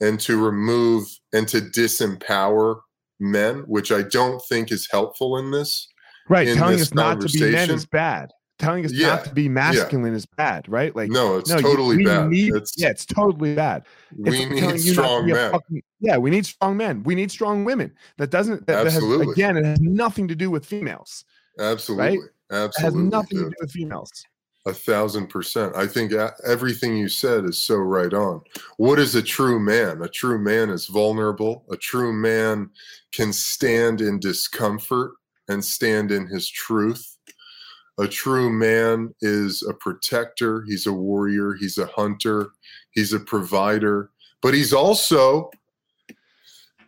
[0.00, 2.80] and to remove and to disempower
[3.20, 5.88] men, which I don't think is helpful in this.
[6.28, 8.30] Right, telling us not to be men is bad
[8.60, 10.16] telling us yeah, not to be masculine yeah.
[10.16, 10.94] is bad, right?
[10.94, 12.28] Like no, it's no, totally you, bad.
[12.28, 13.84] Need, it's, yeah, it's totally bad.
[14.24, 15.52] It's we need strong men.
[15.52, 17.02] Fucking, yeah, we need strong men.
[17.02, 17.92] We need strong women.
[18.18, 18.66] That doesn't.
[18.66, 19.18] That, Absolutely.
[19.18, 21.24] That has, again, it has nothing to do with females.
[21.58, 22.18] Absolutely.
[22.18, 22.28] Right?
[22.52, 23.00] Absolutely.
[23.00, 23.46] It has nothing dude.
[23.46, 24.12] to do with females.
[24.66, 25.74] A thousand percent.
[25.74, 26.12] I think
[26.46, 28.42] everything you said is so right on.
[28.76, 30.02] What is a true man?
[30.02, 31.64] A true man is vulnerable.
[31.70, 32.68] A true man
[33.10, 35.12] can stand in discomfort
[35.48, 37.16] and stand in his truth
[37.98, 42.50] a true man is a protector, he's a warrior, he's a hunter,
[42.92, 44.10] he's a provider,
[44.42, 45.50] but he's also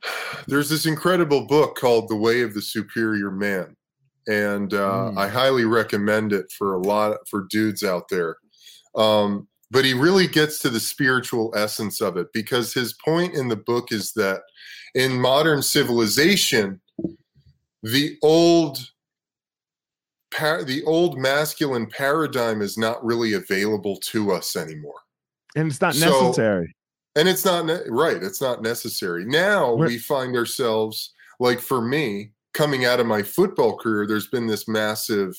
[0.47, 3.77] there's this incredible book called The Way of the Superior Man.
[4.29, 5.19] And uh, mm.
[5.19, 8.37] I highly recommend it for a lot for dudes out there.
[8.95, 13.49] Um, but he really gets to the spiritual essence of it because his point in
[13.49, 14.43] the book is that
[14.95, 16.81] in modern civilization,
[17.83, 18.79] the old
[20.33, 25.01] par- the old masculine paradigm is not really available to us anymore.
[25.55, 26.75] And it's not so, necessary.
[27.15, 28.23] And it's not ne- right.
[28.23, 29.25] It's not necessary.
[29.25, 34.29] Now We're- we find ourselves like for me coming out of my football career, there's
[34.29, 35.35] been this massive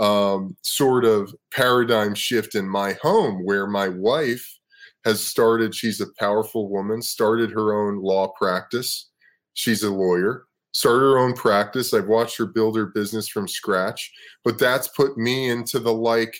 [0.00, 4.58] um, sort of paradigm shift in my home where my wife
[5.04, 5.74] has started.
[5.74, 9.10] She's a powerful woman, started her own law practice.
[9.54, 11.94] She's a lawyer started her own practice.
[11.94, 14.12] I've watched her build her business from scratch,
[14.44, 16.36] but that's put me into the like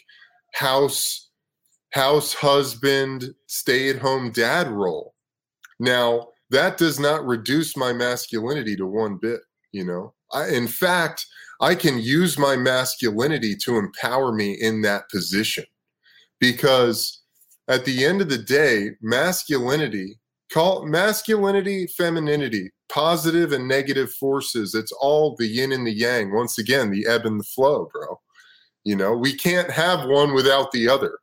[0.53, 1.31] house
[1.93, 5.15] house husband, stay at home dad role.
[5.81, 9.41] Now, that does not reduce my masculinity to one bit,
[9.73, 10.15] you know.
[10.33, 11.27] I, in fact,
[11.61, 15.65] I can use my masculinity to empower me in that position
[16.41, 17.23] because
[17.69, 20.19] at the end of the day, masculinity,
[20.53, 24.75] call masculinity, femininity, positive and negative forces.
[24.75, 26.33] It's all the yin and the yang.
[26.33, 28.21] Once again, the ebb and the flow, bro.
[28.85, 31.19] You know, we can't have one without the other.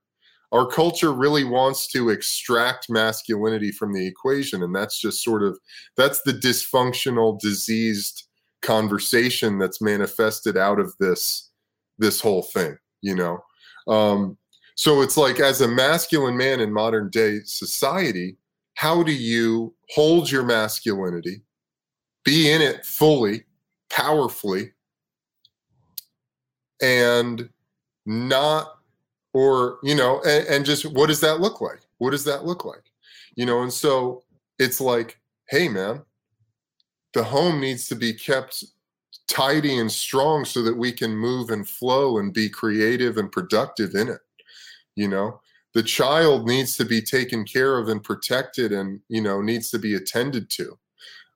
[0.52, 4.64] Our culture really wants to extract masculinity from the equation.
[4.64, 5.60] And that's just sort of
[5.98, 8.24] that's the dysfunctional, diseased
[8.62, 11.50] conversation that's manifested out of this
[11.98, 13.44] this whole thing, you know.
[13.88, 14.38] Um,
[14.76, 18.38] so it's like as a masculine man in modern day society,
[18.76, 21.42] how do you hold your masculinity
[22.26, 23.46] be in it fully,
[23.90, 24.74] powerfully,
[26.82, 27.48] and
[28.06, 28.80] not,
[29.34, 31.80] or, you know, and, and just what does that look like?
[32.00, 32.92] What does that look like?
[33.38, 34.24] You know, and so
[34.60, 36.02] it's like, hey, man,
[37.14, 38.66] the home needs to be kept
[39.28, 43.96] tidy and strong so that we can move and flow and be creative and productive
[43.96, 44.20] in it
[44.96, 45.40] you know
[45.74, 49.80] the child needs to be taken care of and protected and you know needs to
[49.80, 50.78] be attended to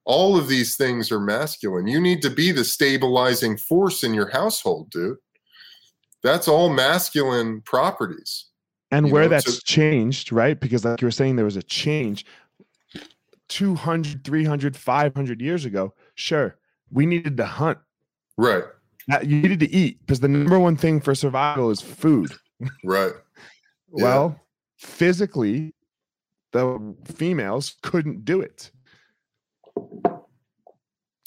[0.10, 1.86] all of these things are masculine.
[1.86, 5.18] You need to be the stabilizing force in your household, dude.
[6.24, 8.48] That's all masculine properties.
[8.90, 10.60] And where know, that's to- changed, right?
[10.60, 12.26] Because like you were saying, there was a change
[13.50, 15.94] 200, 300, 500 years ago.
[16.16, 16.58] Sure,
[16.90, 17.78] we needed to hunt.
[18.36, 18.64] Right.
[19.12, 22.32] Uh, you needed to eat because the number one thing for survival is food.
[22.84, 23.14] Right.
[23.92, 24.88] well, yeah.
[24.88, 25.76] physically,
[26.52, 28.72] the females couldn't do it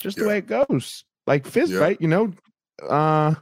[0.02, 0.24] just yeah.
[0.24, 1.04] the way it goes.
[1.26, 1.78] Like phys, yeah.
[1.78, 2.00] right?
[2.00, 2.32] You know,
[2.88, 3.34] uh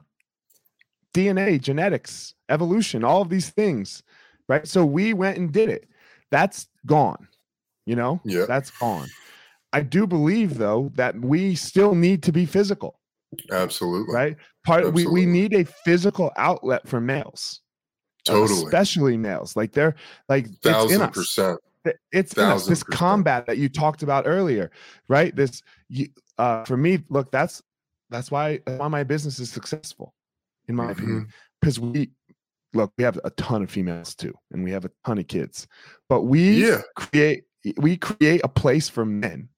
[1.15, 4.03] DNA, genetics, evolution, all of these things,
[4.49, 4.67] right?
[4.67, 5.89] So we went and did it.
[6.31, 7.27] That's gone.
[7.87, 9.09] You know, yeah, that's gone.
[9.73, 13.01] I do believe though that we still need to be physical.
[13.51, 14.15] Absolutely.
[14.15, 14.37] Right.
[14.65, 15.05] Part Absolutely.
[15.07, 17.61] we we need a physical outlet for males.
[18.25, 18.65] Totally.
[18.65, 19.57] Especially males.
[19.57, 19.95] Like they're
[20.29, 21.59] like thousand it's percent.
[22.13, 22.35] It's
[22.67, 24.71] this combat that you talked about earlier,
[25.09, 25.35] right?
[25.35, 25.63] This
[26.41, 27.63] uh for me, look, that's
[28.09, 30.15] that's why why my business is successful,
[30.69, 30.93] in my mm-hmm.
[30.93, 31.29] opinion.
[31.61, 32.11] Because we
[32.73, 35.67] look, we have a ton of females too, and we have a ton of kids.
[36.09, 36.83] But we yeah.
[36.97, 37.45] create
[37.77, 39.49] we create a place for men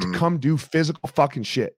[0.00, 0.14] to mm.
[0.14, 1.76] come do physical fucking shit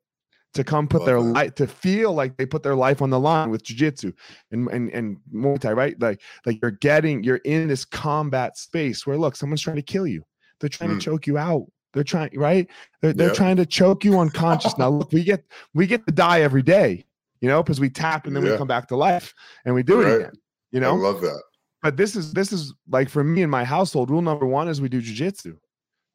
[0.54, 3.18] to come put Love their life to feel like they put their life on the
[3.18, 4.12] line with jiu-jitsu
[4.52, 6.00] and, and and Muay Thai, right?
[6.00, 10.06] Like like you're getting you're in this combat space where look, someone's trying to kill
[10.06, 10.24] you.
[10.60, 10.98] They're trying mm.
[10.98, 11.66] to choke you out.
[11.94, 12.68] They're trying, right?
[13.00, 13.36] They're, they're yep.
[13.36, 14.76] trying to choke you unconscious.
[14.78, 17.06] now look, we get we get to die every day,
[17.40, 18.52] you know, because we tap and then yeah.
[18.52, 19.32] we come back to life
[19.64, 20.12] and we do right.
[20.12, 20.32] it again.
[20.72, 21.42] You know, I love that.
[21.82, 24.80] But this is this is like for me in my household, rule number one is
[24.80, 25.58] we do jujitsu mm.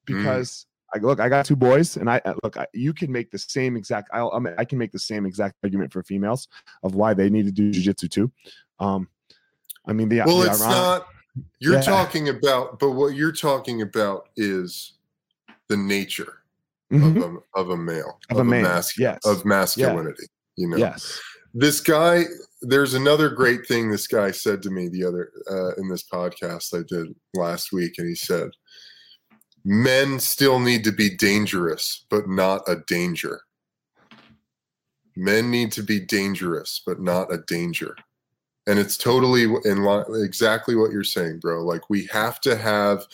[0.06, 2.58] because I look, I got two boys, and I look.
[2.58, 4.10] I, you can make the same exact.
[4.12, 6.48] I'll, I, mean, I can make the same exact argument for females
[6.84, 8.32] of why they need to do jujitsu too.
[8.80, 9.08] Um,
[9.86, 11.08] I mean, the well, the it's ironic, not.
[11.60, 11.82] You're yeah.
[11.82, 14.94] talking about, but what you're talking about is
[15.70, 16.42] the nature
[16.92, 17.22] mm-hmm.
[17.22, 19.20] of, a, of a male, of, of a, man, mascu- yes.
[19.26, 20.24] of masculinity.
[20.24, 20.64] Yeah.
[20.64, 21.22] You know, yes.
[21.54, 22.26] This guy,
[22.62, 26.78] there's another great thing this guy said to me the other uh, in this podcast
[26.78, 28.50] I did last week, and he said,
[29.66, 33.42] men still need to be dangerous, but not a danger.
[35.16, 37.96] Men need to be dangerous, but not a danger.
[38.70, 41.64] And it's totally in line, exactly what you're saying, bro.
[41.64, 43.06] Like we have to have,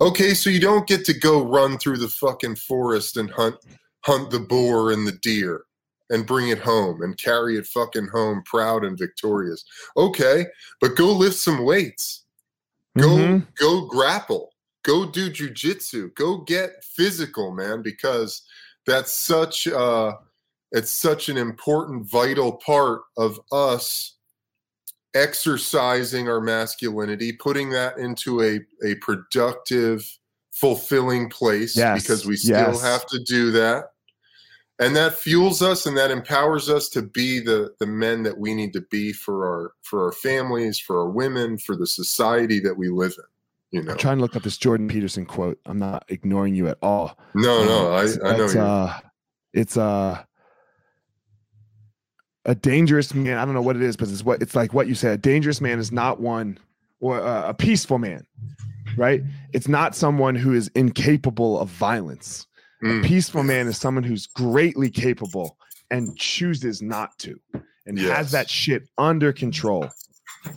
[0.00, 3.56] okay, so you don't get to go run through the fucking forest and hunt
[4.00, 5.64] hunt the boar and the deer
[6.10, 9.64] and bring it home and carry it fucking home proud and victorious.
[9.96, 10.46] Okay,
[10.80, 12.24] but go lift some weights.
[12.98, 13.44] Go mm-hmm.
[13.58, 14.50] go grapple
[14.84, 18.42] go do jujitsu, go get physical, man, because
[18.86, 20.12] that's such uh
[20.70, 24.13] it's such an important vital part of us
[25.14, 30.06] exercising our masculinity, putting that into a, a productive,
[30.52, 32.02] fulfilling place yes.
[32.02, 32.82] because we still yes.
[32.82, 33.84] have to do that.
[34.80, 38.54] And that fuels us and that empowers us to be the, the men that we
[38.54, 42.76] need to be for our for our families, for our women, for the society that
[42.76, 43.78] we live in.
[43.78, 43.92] You know.
[43.92, 45.60] I'm trying to look up this Jordan Peterson quote.
[45.66, 47.16] I'm not ignoring you at all.
[47.36, 48.60] No, no, um, I, I know you.
[48.60, 48.98] Uh,
[49.52, 50.22] it's uh,
[52.44, 53.38] a dangerous man.
[53.38, 54.74] I don't know what it is, but it's what it's like.
[54.74, 55.12] What you said.
[55.12, 56.58] A dangerous man is not one,
[57.00, 58.26] or uh, a peaceful man,
[58.96, 59.22] right?
[59.52, 62.46] It's not someone who is incapable of violence.
[62.82, 63.04] Mm.
[63.04, 65.56] A peaceful man is someone who's greatly capable
[65.90, 67.40] and chooses not to,
[67.86, 68.16] and yes.
[68.16, 69.88] has that shit under control.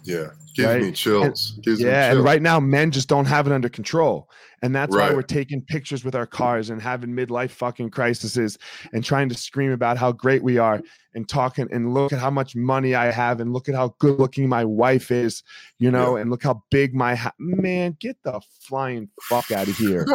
[0.03, 0.27] Yeah.
[0.57, 0.81] Gives right?
[0.81, 1.53] me chills.
[1.55, 2.15] And, Gives yeah, me chills.
[2.17, 4.29] and right now men just don't have it under control.
[4.63, 5.09] And that's right.
[5.09, 8.57] why we're taking pictures with our cars and having midlife fucking crises
[8.91, 10.81] and trying to scream about how great we are
[11.13, 14.19] and talking and look at how much money I have and look at how good
[14.19, 15.43] looking my wife is,
[15.79, 16.21] you know, yeah.
[16.21, 20.05] and look how big my ha- man, get the flying fuck out of here.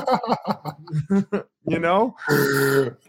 [1.66, 2.14] you know?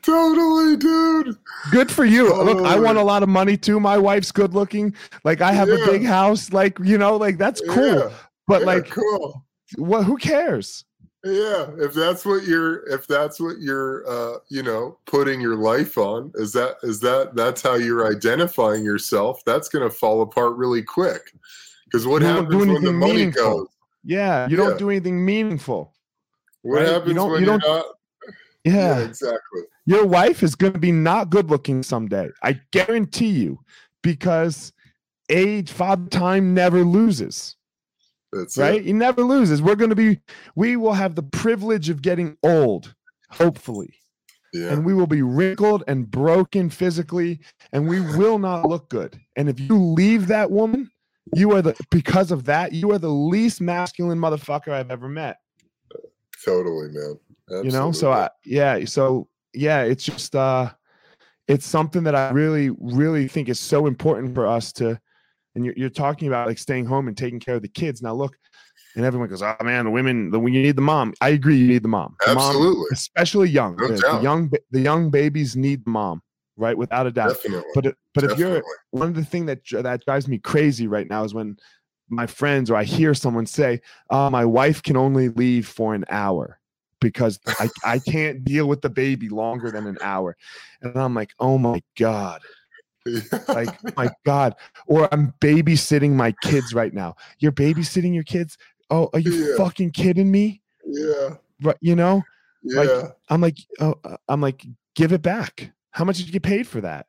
[0.01, 1.37] Totally, dude.
[1.71, 2.29] Good for you.
[2.29, 2.53] Totally.
[2.55, 3.79] Look, I want a lot of money too.
[3.79, 4.95] My wife's good looking.
[5.23, 5.75] Like I have yeah.
[5.75, 6.51] a big house.
[6.51, 7.99] Like, you know, like that's cool.
[7.99, 8.09] Yeah.
[8.47, 9.45] But like cool.
[9.77, 10.85] What who cares?
[11.23, 15.97] yeah if that's what you're if that's what you're uh you know putting your life
[15.97, 20.57] on is that is that that's how you're identifying yourself that's going to fall apart
[20.57, 21.31] really quick
[21.85, 23.59] because what you happens when the money meaningful.
[23.59, 23.67] goes
[24.03, 24.63] yeah you yeah.
[24.63, 25.93] don't do anything meaningful
[26.61, 26.89] what right?
[26.89, 27.85] happens you don't, when you don't, not
[28.65, 28.73] yeah.
[28.73, 33.57] yeah exactly your wife is going to be not good looking someday i guarantee you
[34.01, 34.73] because
[35.29, 37.55] age father time never loses
[38.33, 38.75] that's right?
[38.75, 38.85] It.
[38.85, 39.61] He never loses.
[39.61, 40.19] We're going to be,
[40.55, 42.93] we will have the privilege of getting old,
[43.29, 43.93] hopefully.
[44.53, 44.71] Yeah.
[44.71, 47.39] And we will be wrinkled and broken physically,
[47.71, 49.19] and we will not look good.
[49.35, 50.91] And if you leave that woman,
[51.33, 55.37] you are the, because of that, you are the least masculine motherfucker I've ever met.
[56.43, 57.17] Totally, man.
[57.47, 57.71] Absolutely.
[57.71, 60.71] You know, so I, yeah, so yeah, it's just, uh,
[61.47, 64.99] it's something that I really, really think is so important for us to,
[65.55, 68.01] and you're, you're talking about like staying home and taking care of the kids.
[68.01, 68.35] Now look,
[68.95, 71.67] and everyone goes, "Oh man, the women, the you need the mom." I agree, you
[71.67, 72.15] need the mom.
[72.25, 73.75] The Absolutely, mom, especially young.
[73.77, 76.21] No the, the, young, the young babies need the mom,
[76.57, 76.77] right?
[76.77, 77.29] Without a doubt.
[77.29, 77.71] Definitely.
[77.73, 78.33] But but Definitely.
[78.33, 81.57] if you're one of the thing that that drives me crazy right now is when
[82.09, 86.05] my friends or I hear someone say, "Oh, my wife can only leave for an
[86.09, 86.59] hour."
[87.01, 90.37] Because I, I can't deal with the baby longer than an hour.
[90.81, 92.39] And I'm like, oh my God
[93.47, 94.55] like, my God.
[94.87, 97.15] Or I'm babysitting my kids right now.
[97.39, 98.57] You're babysitting your kids?
[98.89, 99.57] Oh, are you yeah.
[99.57, 100.61] fucking kidding me?
[100.85, 101.35] Yeah.
[101.61, 101.77] Right.
[101.81, 102.23] You know.
[102.63, 102.81] Yeah.
[102.81, 105.71] Like I'm like oh, uh, I'm like give it back.
[105.91, 107.07] How much did you get paid for that?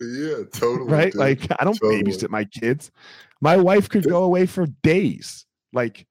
[0.00, 0.90] Yeah, totally.
[0.90, 1.12] Right?
[1.12, 1.20] Dude.
[1.20, 2.02] Like I don't totally.
[2.02, 2.90] babysit my kids.
[3.40, 5.46] My wife could go away for days.
[5.72, 6.06] Like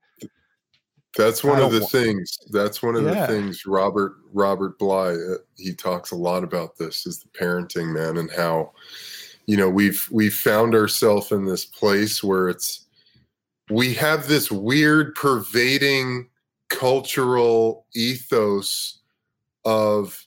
[1.16, 1.92] that's one of the want...
[1.92, 2.38] things.
[2.50, 3.26] That's one of yeah.
[3.26, 7.92] the things Robert Robert Bly uh, he talks a lot about this is the parenting
[7.92, 8.72] man and how
[9.48, 12.84] you know we've we've found ourselves in this place where it's
[13.70, 16.28] we have this weird pervading
[16.68, 19.00] cultural ethos
[19.64, 20.26] of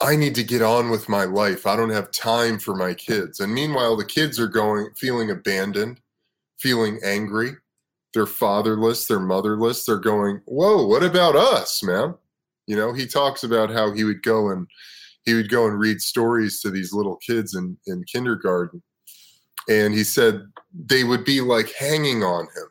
[0.00, 1.66] I need to get on with my life.
[1.66, 3.40] I don't have time for my kids.
[3.40, 6.00] And meanwhile, the kids are going, feeling abandoned,
[6.58, 7.52] feeling angry.
[8.14, 9.84] They're fatherless, they're motherless.
[9.84, 12.14] They're going, Whoa, what about us, man?
[12.66, 14.68] You know, he talks about how he would go and
[15.30, 18.82] he would go and read stories to these little kids in, in kindergarten.
[19.68, 20.42] And he said
[20.74, 22.68] they would be like hanging on him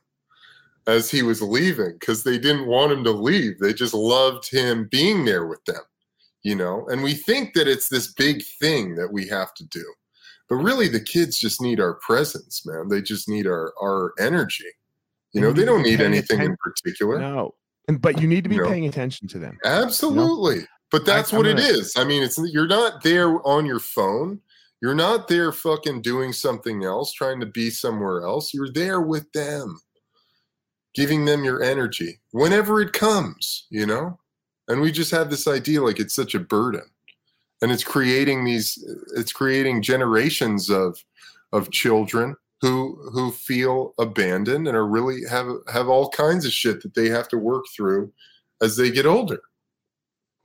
[0.88, 3.60] as he was leaving because they didn't want him to leave.
[3.60, 5.82] They just loved him being there with them
[6.44, 6.88] you know?
[6.90, 9.84] And we think that it's this big thing that we have to do.
[10.48, 12.88] But really the kids just need our presence man.
[12.88, 14.66] They just need our our energy.
[15.34, 17.20] You know they don't need anything in particular.
[17.20, 17.54] No.
[17.88, 19.60] And but you need to be you paying attention to them.
[19.64, 20.68] Absolutely you know?
[20.92, 21.62] But that's I, what gonna...
[21.62, 21.94] it is.
[21.98, 24.40] I mean it's you're not there on your phone.
[24.82, 28.54] You're not there fucking doing something else trying to be somewhere else.
[28.54, 29.80] You're there with them
[30.96, 34.20] giving them your energy whenever it comes you know?
[34.68, 36.84] And we just have this idea like it's such a burden.
[37.62, 38.78] And it's creating these
[39.16, 41.04] it's creating generations of
[41.52, 46.82] of children who who feel abandoned and are really have have all kinds of shit
[46.84, 48.14] that they have to work through
[48.62, 49.42] as they get older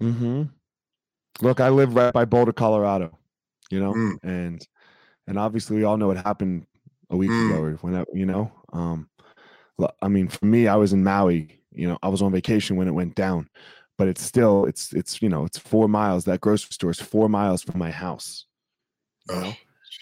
[0.01, 0.43] hmm
[1.41, 3.17] look i live right by boulder colorado
[3.71, 4.17] you know mm.
[4.23, 4.67] and
[5.27, 6.67] and obviously we all know what happened
[7.11, 7.51] a week mm.
[7.51, 9.09] ago when that you know um
[10.03, 12.89] i mean for me i was in maui you know i was on vacation when
[12.89, 13.49] it went down
[13.99, 17.29] but it's still it's it's you know it's four miles that grocery store is four
[17.29, 18.47] miles from my house
[19.29, 19.47] you know?
[19.47, 19.57] oh,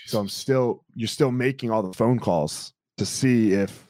[0.06, 3.88] so i'm still you're still making all the phone calls to see if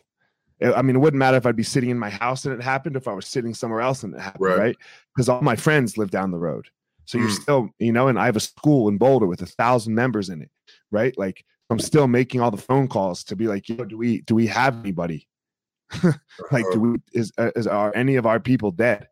[0.76, 2.96] i mean it wouldn't matter if i'd be sitting in my house and it happened
[2.96, 4.76] if i was sitting somewhere else and it happened right
[5.14, 6.68] because all my friends live down the road.
[7.04, 7.42] So you're mm.
[7.42, 10.42] still you know and i have a school in boulder with a thousand members in
[10.42, 10.50] it
[10.90, 11.16] right?
[11.18, 14.20] Like i'm still making all the phone calls to be like you know do we
[14.22, 15.28] do we have anybody?
[16.50, 16.80] Like do uh-huh.
[16.80, 19.08] we is, uh, is are any of our people dead?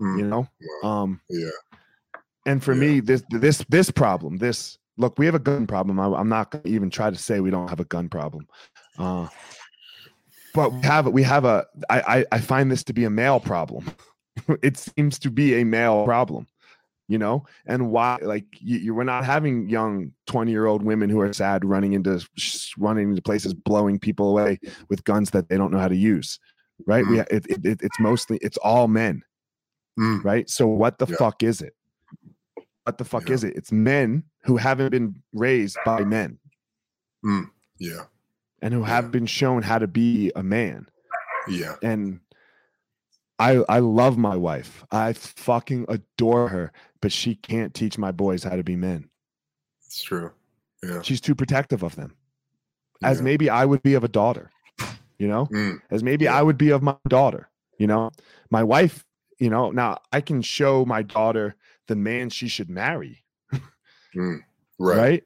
[0.00, 0.48] Mm, you know
[0.82, 1.50] um yeah.
[2.46, 2.80] and for yeah.
[2.80, 6.00] me this this this problem this look we have a gun problem.
[6.00, 8.46] I, am not to even try to say we don't have a gun problem.
[8.98, 9.28] Uh
[10.54, 13.40] but we have we have a I, I i find this to be a male
[13.40, 13.84] problem
[14.62, 16.46] it seems to be a male problem
[17.08, 21.10] you know and why like you, you we're not having young 20 year old women
[21.10, 22.24] who are sad running into
[22.78, 26.38] running into places blowing people away with guns that they don't know how to use
[26.86, 27.10] right mm.
[27.10, 29.22] we it, it, it's mostly it's all men
[30.00, 30.24] Mm.
[30.24, 30.48] Right.
[30.48, 31.16] So what the yeah.
[31.16, 31.74] fuck is it?
[32.84, 33.34] What the fuck yeah.
[33.34, 33.54] is it?
[33.56, 36.38] It's men who haven't been raised by men.
[37.24, 37.50] Mm.
[37.78, 38.04] Yeah.
[38.62, 38.86] And who yeah.
[38.86, 40.86] have been shown how to be a man.
[41.48, 41.76] Yeah.
[41.82, 42.20] And
[43.40, 44.84] I I love my wife.
[44.90, 49.08] I fucking adore her, but she can't teach my boys how to be men.
[49.86, 50.30] It's true.
[50.82, 51.02] Yeah.
[51.02, 52.14] She's too protective of them.
[53.02, 53.24] As yeah.
[53.24, 54.50] maybe I would be of a daughter,
[55.18, 55.46] you know?
[55.46, 55.80] Mm.
[55.90, 56.36] As maybe yeah.
[56.36, 58.12] I would be of my daughter, you know?
[58.50, 59.04] My wife
[59.40, 61.56] you know now i can show my daughter
[61.88, 63.24] the man she should marry
[64.14, 64.38] mm,
[64.78, 64.96] right.
[64.96, 65.24] right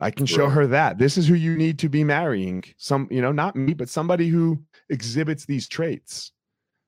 [0.00, 0.54] i can show right.
[0.54, 3.74] her that this is who you need to be marrying some you know not me
[3.74, 6.32] but somebody who exhibits these traits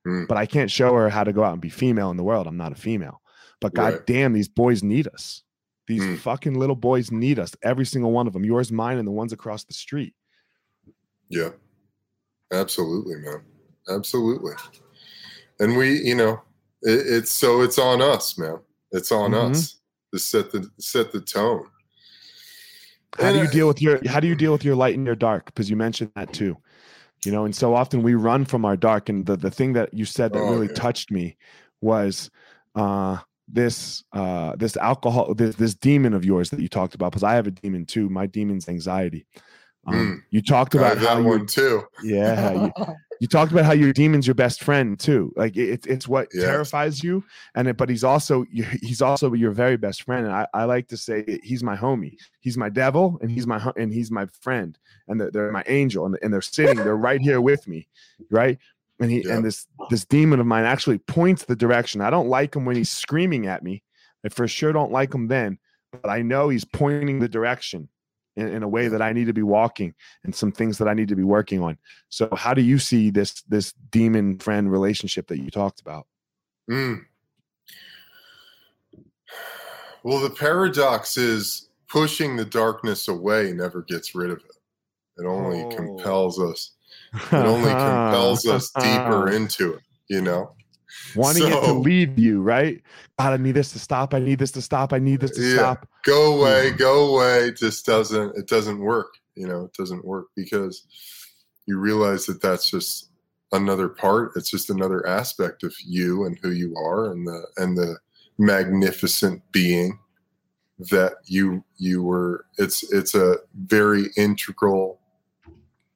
[0.07, 0.27] mm.
[0.29, 2.47] but i can't show her how to go out and be female in the world
[2.47, 3.21] i'm not a female
[3.61, 4.07] but god right.
[4.07, 5.43] damn these boys need us
[5.89, 6.19] these mm.
[6.19, 9.33] fucking little boys need us every single one of them yours mine and the ones
[9.33, 10.15] across the street
[11.29, 11.51] yeah
[12.53, 13.43] absolutely man
[13.89, 14.53] absolutely
[15.61, 16.41] and we you know
[16.83, 18.59] it, it's so it's on us, man.
[18.91, 19.53] It's on mm-hmm.
[19.53, 19.81] us
[20.13, 21.67] to set the set the tone.
[23.19, 24.97] How and do you I, deal with your how do you deal with your light
[24.97, 25.47] and your dark?
[25.47, 26.57] Because you mentioned that too.
[27.25, 29.09] You know, and so often we run from our dark.
[29.09, 30.75] And the, the thing that you said that oh, really yeah.
[30.75, 31.37] touched me
[31.81, 32.31] was
[32.75, 33.19] uh
[33.49, 37.35] this uh this alcohol this this demon of yours that you talked about because i
[37.35, 39.27] have a demon too my demon's anxiety
[39.87, 40.23] um, mm.
[40.31, 42.73] you talked about that one too yeah you,
[43.23, 45.33] you talked about how your demon's your best friend too.
[45.37, 46.43] Like it, it's what yes.
[46.43, 47.23] terrifies you
[47.55, 48.45] and it, but he's also
[48.83, 52.17] he's also your very best friend and I, I like to say he's my homie.
[52.41, 56.05] He's my devil and he's my and he's my friend and they're, they're my angel
[56.05, 57.87] and, and they're sitting they're right here with me
[58.29, 58.59] right?
[58.99, 62.01] And he and this this demon of mine actually points the direction.
[62.01, 63.85] I don't like him when he's screaming at me.
[64.27, 65.61] I for sure don't like him then
[65.93, 67.89] but i know he's pointing the direction
[68.37, 70.95] in, in, a way that I need to be walking and some things that I
[70.95, 71.79] need to be working on.
[72.09, 76.07] So how do you see this this demon friend relationship that you talked about?
[76.71, 77.05] Mm.
[80.03, 85.23] Well, the paradox is pushing the darkness away never gets rid of it.
[85.23, 85.69] It only oh.
[85.69, 86.73] compels us.
[87.15, 90.55] It only compels us deeper into it, you know?
[91.15, 92.81] Wanting so, it to leave you, right?
[93.19, 94.15] God, I need this to stop.
[94.15, 94.93] I need this to stop.
[94.93, 95.89] I need this to yeah, stop.
[96.05, 96.77] Go away, hmm.
[96.77, 97.49] go away.
[97.49, 99.15] It just doesn't, it doesn't work.
[99.35, 100.87] You know, it doesn't work because
[101.67, 103.11] you realize that that's just
[103.53, 104.33] another part.
[104.37, 107.97] It's just another aspect of you and who you are and the, and the
[108.39, 109.99] magnificent being
[110.91, 115.01] that you you were it's it's a very integral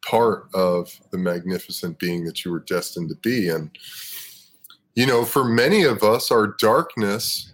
[0.04, 3.70] part of the magnificent being that you were destined to be and
[4.96, 7.52] you know for many of us our darkness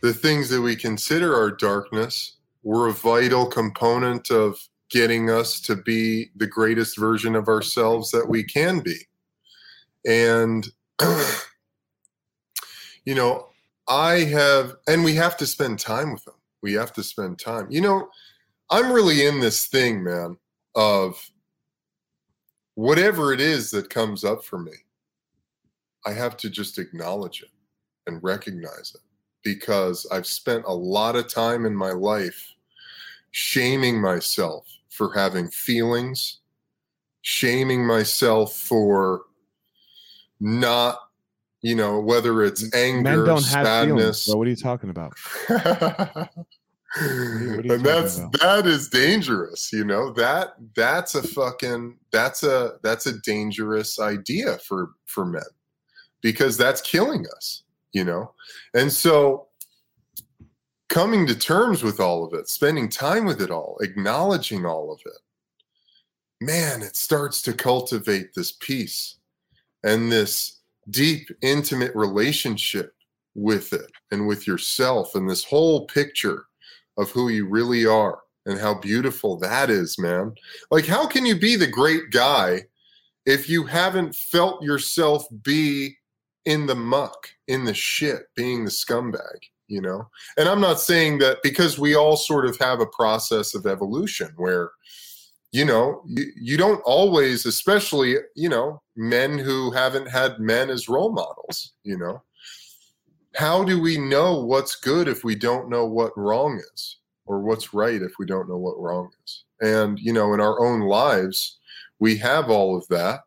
[0.00, 5.76] the things that we consider our darkness were a vital component of getting us to
[5.76, 8.96] be the greatest version of ourselves that we can be
[10.06, 10.68] and
[13.04, 13.50] you know
[13.88, 16.34] I have, and we have to spend time with them.
[16.62, 17.68] We have to spend time.
[17.70, 18.08] You know,
[18.70, 20.36] I'm really in this thing, man,
[20.74, 21.30] of
[22.74, 24.72] whatever it is that comes up for me,
[26.06, 27.50] I have to just acknowledge it
[28.06, 29.00] and recognize it
[29.42, 32.54] because I've spent a lot of time in my life
[33.32, 36.38] shaming myself for having feelings,
[37.22, 39.22] shaming myself for
[40.40, 41.00] not
[41.62, 44.26] you know, whether it's anger, Men don't sadness.
[44.26, 45.14] Have what are you talking about?
[46.98, 48.32] and that's about?
[48.40, 54.56] that is dangerous you know that that's a fucking that's a that's a dangerous idea
[54.58, 55.42] for for men
[56.26, 57.62] because that's killing us
[57.92, 58.32] you know
[58.74, 59.46] and so
[60.88, 65.00] coming to terms with all of it spending time with it all acknowledging all of
[65.06, 69.16] it man it starts to cultivate this peace
[69.84, 70.56] and this
[70.90, 72.94] deep, intimate relationship
[73.34, 76.46] with it and with yourself and this whole picture
[76.96, 80.34] of who you really are and how beautiful that is, man.
[80.70, 82.62] Like, how can you be the great guy
[83.26, 85.96] if you haven't felt yourself be
[86.46, 89.38] in the muck, in the shit, being the scumbag?
[89.68, 93.54] You know, and I'm not saying that because we all sort of have a process
[93.54, 94.70] of evolution where
[95.52, 100.88] you know you, you don't always especially you know men who haven't had men as
[100.88, 102.22] role models you know
[103.34, 107.72] how do we know what's good if we don't know what wrong is or what's
[107.72, 111.58] right if we don't know what wrong is and you know in our own lives
[112.00, 113.20] we have all of that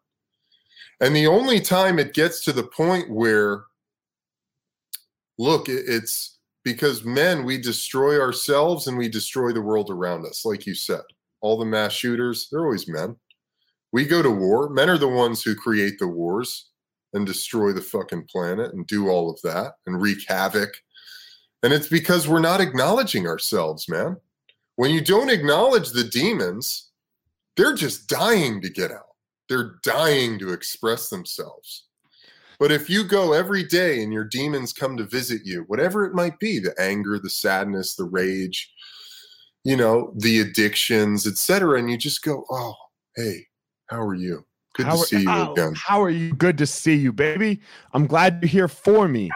[1.01, 3.63] and the only time it gets to the point where
[5.37, 10.65] look it's because men we destroy ourselves and we destroy the world around us like
[10.65, 11.01] you said
[11.41, 13.15] all the mass shooters, they're always men.
[13.91, 14.69] We go to war.
[14.69, 16.69] Men are the ones who create the wars
[17.13, 20.69] and destroy the fucking planet and do all of that and wreak havoc.
[21.63, 24.17] And it's because we're not acknowledging ourselves, man.
[24.75, 26.89] When you don't acknowledge the demons,
[27.57, 29.08] they're just dying to get out.
[29.49, 31.87] They're dying to express themselves.
[32.59, 36.13] But if you go every day and your demons come to visit you, whatever it
[36.13, 38.71] might be the anger, the sadness, the rage,
[39.63, 41.79] you know, the addictions, etc.
[41.79, 42.75] And you just go, oh,
[43.15, 43.47] hey,
[43.87, 44.45] how are you?
[44.75, 45.73] Good how to see you how, again.
[45.75, 46.33] How are you?
[46.33, 47.61] Good to see you, baby.
[47.93, 49.31] I'm glad you're here for me.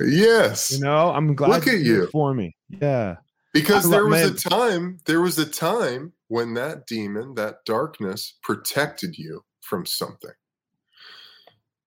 [0.00, 0.72] Yes.
[0.72, 2.56] You know, I'm glad Look at you for me.
[2.68, 3.16] Yeah.
[3.52, 9.16] Because there was a time, there was a time when that demon, that darkness protected
[9.16, 10.30] you from something.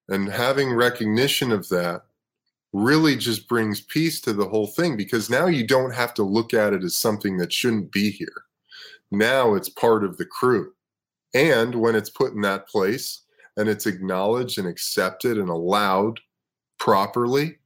[0.08, 2.02] And having recognition of that
[2.72, 6.52] really just brings peace to the whole thing because now you don't have to look
[6.54, 8.44] at it as something that shouldn't be here.
[9.10, 10.72] Now it's part of the crew.
[11.34, 13.22] And when it's put in that place
[13.56, 16.20] and it's acknowledged and accepted and allowed
[16.78, 17.58] properly,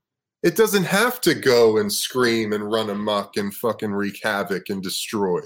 [0.42, 4.82] it doesn't have to go and scream and run amok and fucking wreak havoc and
[4.82, 5.40] destroy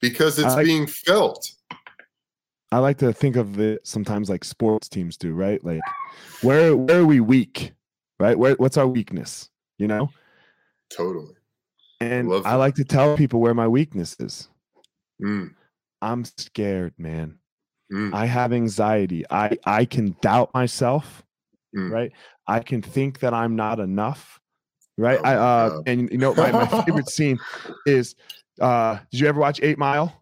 [0.00, 1.50] because it's like, being felt.
[2.74, 5.62] I like to think of it sometimes like sports teams do, right?
[5.64, 5.80] Like
[6.42, 7.72] where where are we weak?
[8.18, 8.38] right?
[8.38, 9.50] Where, what's our weakness?
[9.78, 10.10] You know?
[10.90, 11.34] Totally.
[12.00, 14.48] And I, I like to tell people where my weakness is.
[15.22, 15.54] Mm.
[16.02, 17.38] I'm scared, man.
[17.92, 18.14] Mm.
[18.14, 19.24] I have anxiety.
[19.30, 21.22] I I can doubt myself,
[21.76, 21.90] mm.
[21.90, 22.12] right?
[22.46, 24.40] I can think that I'm not enough,
[24.98, 25.18] right?
[25.18, 27.38] Oh, I uh, and you know my, my favorite scene
[27.86, 28.16] is
[28.60, 30.12] uh, did you ever watch Eight Mile?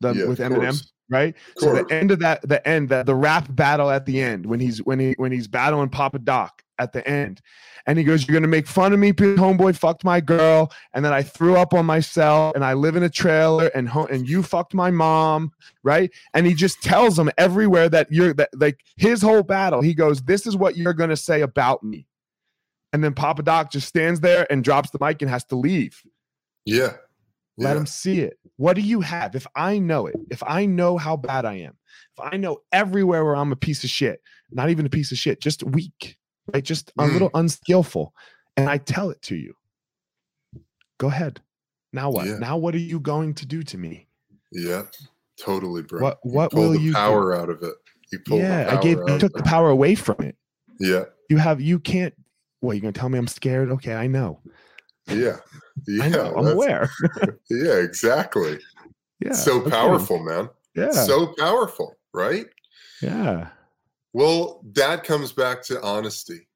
[0.00, 1.34] The yeah, with Eminem, right?
[1.58, 4.60] So the end of that, the end, that the rap battle at the end when
[4.60, 7.40] he's when he when he's battling Papa Doc, at the end.
[7.86, 10.70] And he goes, You're going to make fun of me homeboy fucked my girl.
[10.92, 14.06] And then I threw up on myself and I live in a trailer and, ho-
[14.06, 15.52] and you fucked my mom.
[15.82, 16.10] Right.
[16.34, 19.80] And he just tells him everywhere that you're that, like his whole battle.
[19.80, 22.06] He goes, This is what you're going to say about me.
[22.92, 26.02] and then Papa Doc just stands there and drops the mic and has to leave.
[26.64, 26.94] Yeah.
[27.58, 27.80] Let yeah.
[27.80, 28.38] him see it.
[28.56, 29.34] What do you have?
[29.34, 31.76] If I know it, if I know how bad I am,
[32.16, 35.18] if I know everywhere where I'm a piece of shit, not even a piece of
[35.18, 36.16] shit, just weak,
[36.52, 36.64] right?
[36.64, 37.12] Just a mm.
[37.12, 38.14] little unskillful,
[38.56, 39.54] and I tell it to you,
[40.98, 41.40] go ahead.
[41.92, 42.26] Now what?
[42.26, 42.38] Yeah.
[42.38, 44.08] Now what are you going to do to me?
[44.50, 44.84] Yeah,
[45.38, 46.00] totally, bro.
[46.00, 47.40] What what will you power do?
[47.40, 47.74] out of it?
[48.12, 50.36] You yeah, I gave you took the power away from it.
[50.78, 51.04] Yeah.
[51.30, 52.14] You have you can't
[52.60, 53.70] what you're gonna tell me I'm scared?
[53.70, 54.40] Okay, I know.
[55.08, 55.36] Yeah.
[55.86, 56.32] Yeah.
[56.36, 56.90] I'm aware.
[57.50, 58.58] yeah, exactly.
[59.20, 59.32] Yeah.
[59.32, 60.48] So powerful, man.
[60.74, 60.90] Yeah.
[60.90, 62.46] So powerful, right?
[63.00, 63.48] Yeah.
[64.12, 66.46] Well, that comes back to honesty,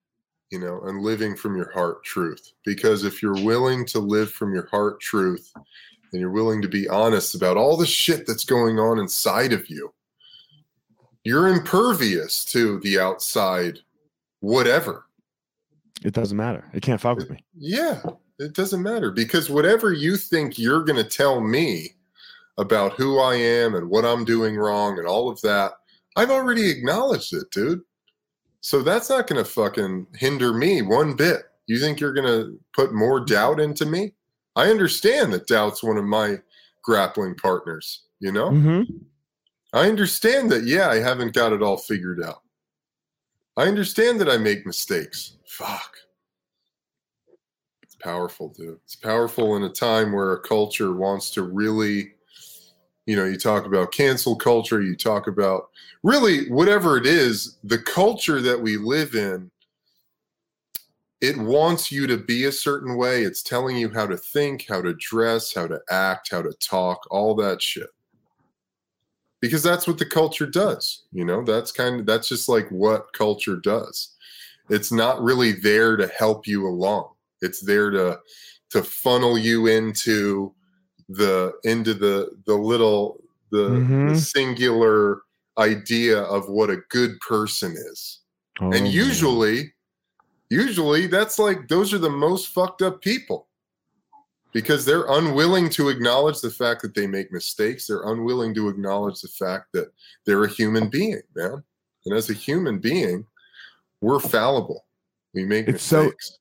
[0.51, 2.53] you know, and living from your heart truth.
[2.65, 5.51] Because if you're willing to live from your heart truth
[6.13, 9.69] and you're willing to be honest about all the shit that's going on inside of
[9.69, 9.93] you,
[11.25, 13.81] you're impervious to the outside
[14.41, 15.07] whatever.
[16.05, 16.65] It doesn't matter.
[16.73, 17.43] It can't fuck with me.
[17.57, 18.01] Yeah,
[18.39, 21.95] it doesn't matter because whatever you think you're going to tell me
[22.59, 25.73] about who I am and what I'm doing wrong and all of that,
[26.17, 27.83] I've already acknowledged it, dude.
[28.61, 31.43] So that's not going to fucking hinder me one bit.
[31.67, 34.13] You think you're going to put more doubt into me?
[34.55, 36.39] I understand that doubt's one of my
[36.83, 38.51] grappling partners, you know?
[38.51, 38.83] Mm-hmm.
[39.73, 42.43] I understand that, yeah, I haven't got it all figured out.
[43.57, 45.37] I understand that I make mistakes.
[45.47, 45.97] Fuck.
[48.07, 48.79] Powerful, dude.
[48.85, 52.15] It's powerful in a time where a culture wants to really,
[53.05, 55.71] you know, you talk about cancel culture, you talk about
[56.05, 59.51] really whatever it is, the culture that we live in,
[61.21, 63.25] it wants you to be a certain way.
[63.25, 67.09] It's telling you how to think, how to dress, how to act, how to talk,
[67.11, 67.91] all that shit
[69.41, 73.13] because that's what the culture does you know that's kind of that's just like what
[73.13, 74.15] culture does
[74.71, 77.11] it's not really there to help you along
[77.43, 78.19] it's there to
[78.71, 80.55] to funnel you into
[81.09, 83.21] the into the the little
[83.53, 84.09] the, mm-hmm.
[84.09, 85.23] the singular
[85.59, 88.21] idea of what a good person is
[88.61, 89.73] oh, and usually man.
[90.51, 93.47] usually that's like those are the most fucked up people
[94.57, 97.87] because they're unwilling to acknowledge the fact that they make mistakes.
[97.87, 99.93] They're unwilling to acknowledge the fact that
[100.25, 101.63] they're a human being, man.
[102.07, 103.27] And as a human being,
[104.01, 104.87] we're fallible.
[105.35, 106.31] We make it's mistakes.
[106.31, 106.37] So,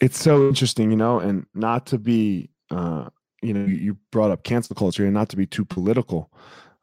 [0.00, 3.08] it's so interesting, you know, and not to be, uh,
[3.42, 6.30] you know, you brought up cancel culture and not to be too political.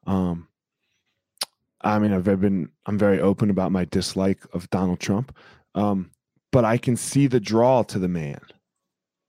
[0.08, 0.48] Um,
[1.82, 5.36] I mean, I've been, I'm very open about my dislike of Donald Trump.
[5.76, 6.12] Um,
[6.52, 8.40] but I can see the draw to the man,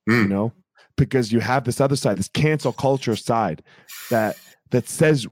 [0.09, 0.23] mm.
[0.23, 0.53] you know,
[0.95, 3.63] because you have this other side, this cancel culture side
[4.09, 4.37] that
[4.71, 5.27] that says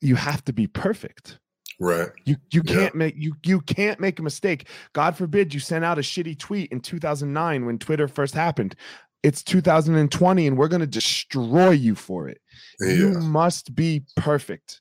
[0.00, 1.38] you have to be perfect.
[1.80, 2.10] Right.
[2.24, 4.68] You you can't make you you can't make a mistake.
[4.92, 8.74] God forbid you sent out a shitty tweet in 2009 when Twitter first happened.
[9.22, 12.40] It's 2020 and we're going to destroy you for it.
[12.80, 12.92] Yeah.
[12.92, 14.80] You must be perfect.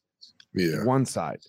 [0.53, 0.83] Yeah.
[0.83, 1.41] One side.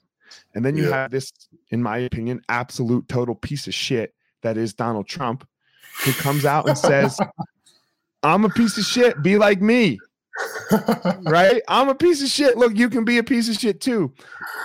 [0.54, 1.02] And then you yeah.
[1.02, 1.32] have this
[1.70, 5.46] in my opinion absolute total piece of shit that is Donald Trump
[6.04, 7.18] who comes out and says
[8.22, 9.22] I'm a piece of shit.
[9.22, 9.98] Be like me.
[11.22, 11.62] Right?
[11.68, 12.56] I'm a piece of shit.
[12.56, 14.12] Look, you can be a piece of shit too.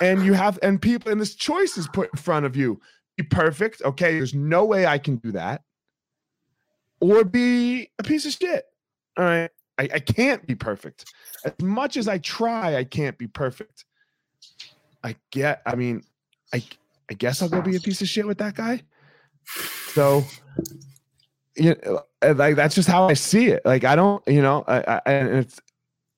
[0.01, 2.79] And you have, and people, and this choice is put in front of you.
[3.17, 3.81] Be perfect.
[3.83, 4.13] Okay.
[4.13, 5.63] There's no way I can do that.
[6.99, 8.65] Or be a piece of shit.
[9.17, 9.49] All right.
[9.77, 11.05] I, I can't be perfect.
[11.45, 13.85] As much as I try, I can't be perfect.
[15.03, 16.03] I get, I mean,
[16.53, 16.63] I
[17.09, 18.81] I guess I'll go be a piece of shit with that guy.
[19.93, 20.23] So
[21.55, 23.65] you know, like that's just how I see it.
[23.65, 25.59] Like I don't, you know, I, I and it's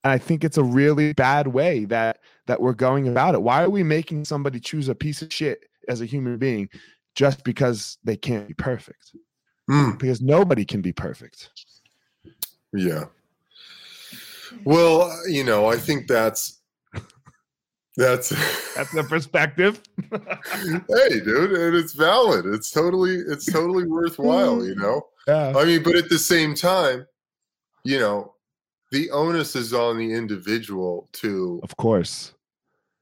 [0.03, 3.41] I think it's a really bad way that that we're going about it.
[3.41, 6.69] Why are we making somebody choose a piece of shit as a human being
[7.15, 9.15] just because they can't be perfect?
[9.69, 9.99] Mm.
[9.99, 11.49] Because nobody can be perfect.
[12.73, 13.05] Yeah.
[14.63, 16.59] Well, you know, I think that's
[17.97, 18.29] that's
[18.75, 19.81] that's the perspective.
[20.11, 22.45] hey, dude, and it's valid.
[22.45, 25.07] It's totally it's totally worthwhile, you know.
[25.27, 25.53] Yeah.
[25.55, 27.05] I mean, but at the same time,
[27.83, 28.33] you know,
[28.91, 32.33] the onus is on the individual to Of course.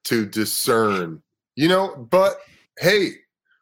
[0.05, 1.21] to discern.
[1.55, 2.37] You know, but
[2.79, 3.11] hey,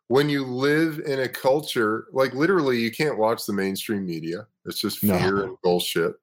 [0.07, 4.45] when you live in a culture, like literally you can't watch the mainstream media.
[4.65, 5.43] It's just fear no.
[5.43, 6.13] and bullshit.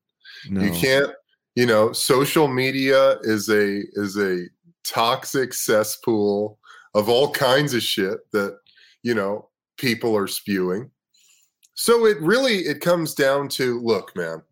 [0.48, 0.62] No.
[0.62, 1.10] You can't,
[1.54, 4.46] you know, social media is a is a
[4.84, 6.58] toxic cesspool
[6.94, 8.58] of all kinds of shit that,
[9.02, 9.48] you know,
[9.78, 10.90] people are spewing.
[11.74, 14.42] So it really it comes down to look, man,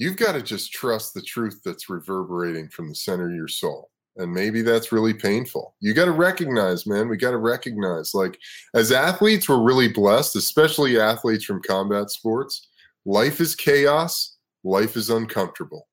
[0.00, 3.90] you've got to just trust the truth that's reverberating from the center of your soul.
[4.16, 5.76] and maybe that's really painful.
[5.80, 8.36] You got to recognize, man, we got to recognize like
[8.74, 12.68] as athletes, we're really blessed, especially athletes from combat sports.
[13.04, 15.86] Life is chaos, life is uncomfortable.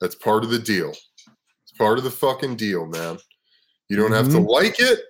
[0.00, 0.90] That's part of the deal.
[0.90, 3.16] It's part of the fucking deal, man.
[3.88, 4.14] You don't mm-hmm.
[4.14, 4.46] have to mm-hmm.
[4.46, 5.00] like it,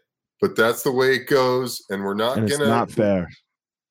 [0.41, 3.29] but that's the way it goes and we're not and gonna It's not fair.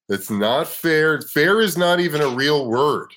[0.09, 1.21] It's not fair.
[1.21, 3.11] Fair is not even a real word.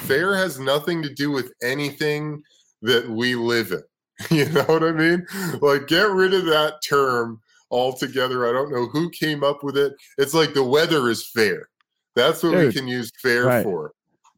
[0.00, 2.42] Fair has nothing to do with anything
[2.82, 3.82] that we live in.
[4.30, 5.26] You know what I mean?
[5.60, 7.38] Like, get rid of that term
[7.70, 8.48] altogether.
[8.48, 9.92] I don't know who came up with it.
[10.16, 11.68] It's like the weather is fair.
[12.14, 13.62] That's what Dude, we can use fair right.
[13.62, 13.92] for.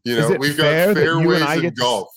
[0.04, 2.08] You know, we've got fairways in golf.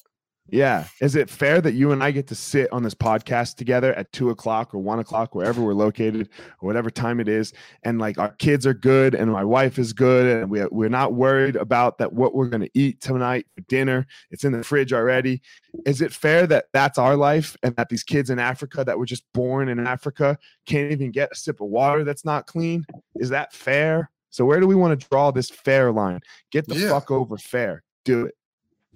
[0.52, 0.86] Yeah.
[1.00, 4.12] Is it fair that you and I get to sit on this podcast together at
[4.12, 6.28] two o'clock or one o'clock, wherever we're located,
[6.60, 9.94] or whatever time it is, and like our kids are good and my wife is
[9.94, 13.62] good, and we, we're not worried about that what we're going to eat tonight for
[13.62, 14.06] dinner?
[14.30, 15.42] It's in the fridge already.
[15.86, 19.06] Is it fair that that's our life and that these kids in Africa that were
[19.06, 22.86] just born in Africa can't even get a sip of water that's not clean?
[23.16, 24.12] Is that fair?
[24.32, 26.20] So where do we want to draw this fair line?
[26.52, 26.90] Get the yeah.
[26.90, 27.84] fuck over fair.
[28.04, 28.36] Do it.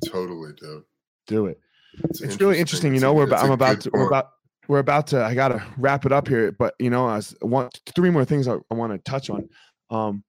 [0.06, 0.84] Totally, dude
[1.28, 1.60] do it.
[2.06, 2.94] It's, it's really interesting.
[2.94, 4.32] You know, we're about, I'm about to, we're about,
[4.68, 7.80] we're about to, I got to wrap it up here, but you know, I want
[7.96, 9.50] three more things I, I want to touch on.
[9.90, 10.24] Um,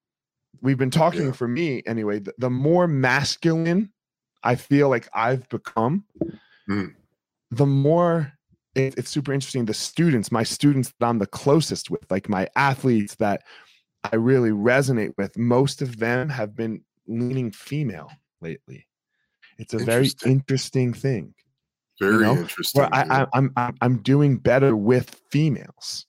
[0.60, 1.32] we've been talking yeah.
[1.32, 3.92] for me anyway, the, the, more masculine
[4.42, 6.04] I feel like I've become,
[6.68, 6.94] mm.
[7.50, 8.32] the more
[8.74, 9.64] it, it's super interesting.
[9.64, 13.42] The students, my students that I'm the closest with, like my athletes that
[14.04, 18.85] I really resonate with, most of them have been leaning female lately.
[19.58, 21.34] It's a very interesting thing.
[22.00, 22.36] Very you know?
[22.36, 22.82] interesting.
[22.82, 26.06] Where I, I, I'm I'm doing better with females.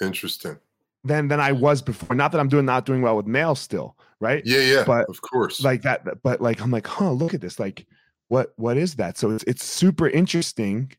[0.00, 0.58] Interesting.
[1.04, 2.14] Than than I was before.
[2.14, 4.42] Not that I'm doing not doing well with males still, right?
[4.44, 4.84] Yeah, yeah.
[4.84, 5.62] But of course.
[5.62, 6.22] Like that.
[6.22, 7.12] But like I'm like, huh?
[7.12, 7.58] Look at this.
[7.58, 7.86] Like,
[8.28, 9.18] what what is that?
[9.18, 10.92] So it's it's super interesting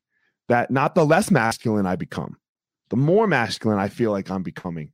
[0.50, 2.38] that not the less masculine I become,
[2.90, 4.92] the more masculine I feel like I'm becoming.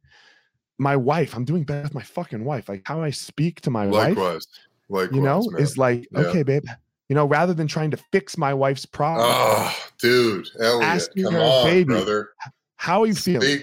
[0.77, 2.67] My wife, I'm doing better with my fucking wife.
[2.67, 4.17] Like how I speak to my Likewise.
[4.17, 4.43] wife
[4.89, 5.61] Likewise, you know, man.
[5.61, 6.19] is like, yeah.
[6.19, 6.63] okay, babe,
[7.09, 9.27] you know, rather than trying to fix my wife's problem.
[9.29, 12.29] Oh, dude, Elliot, asking come her, on, baby, brother.
[12.77, 13.61] How are you feeling?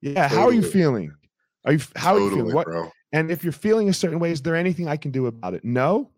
[0.00, 0.28] Yeah, totally.
[0.28, 1.12] how are you feeling?
[1.64, 2.54] Are you how totally, are you feeling?
[2.54, 2.90] What bro.
[3.12, 5.64] and if you're feeling a certain way, is there anything I can do about it?
[5.64, 6.10] No?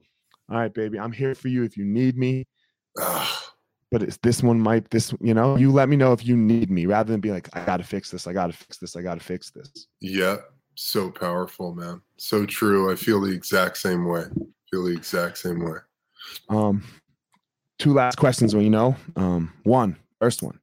[0.51, 0.99] All right, baby.
[0.99, 2.47] I'm here for you if you need me.
[2.95, 6.71] but it's this one might this, you know, you let me know if you need
[6.71, 9.21] me rather than be like, I gotta fix this, I gotta fix this, I gotta
[9.21, 9.87] fix this.
[10.01, 10.37] Yeah
[10.81, 12.01] so powerful, man.
[12.17, 12.91] So true.
[12.91, 14.23] I feel the exact same way.
[14.23, 15.79] I feel the exact same way.
[16.49, 16.83] Um,
[17.79, 18.55] two last questions.
[18.55, 20.59] Well, you know, um, one, first one.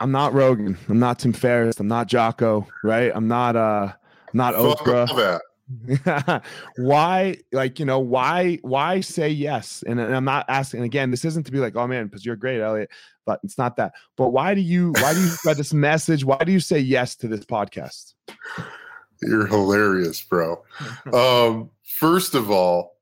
[0.00, 0.76] I'm not Rogan.
[0.88, 1.80] I'm not Tim Ferriss.
[1.80, 2.66] I'm not Jocko.
[2.82, 3.10] Right?
[3.14, 3.92] I'm not uh,
[4.32, 5.40] not Oprah.
[6.76, 9.82] why like you know why why say yes?
[9.86, 12.36] And, and, i'm not asking again this isn't to be like oh man because you're
[12.36, 12.90] great elliot
[13.26, 13.94] but it's not that.
[14.16, 16.24] But why do you why do you spread this message?
[16.24, 18.14] Why do you say yes to this podcast?
[19.22, 20.62] You're hilarious bro.
[21.12, 22.96] Um first of all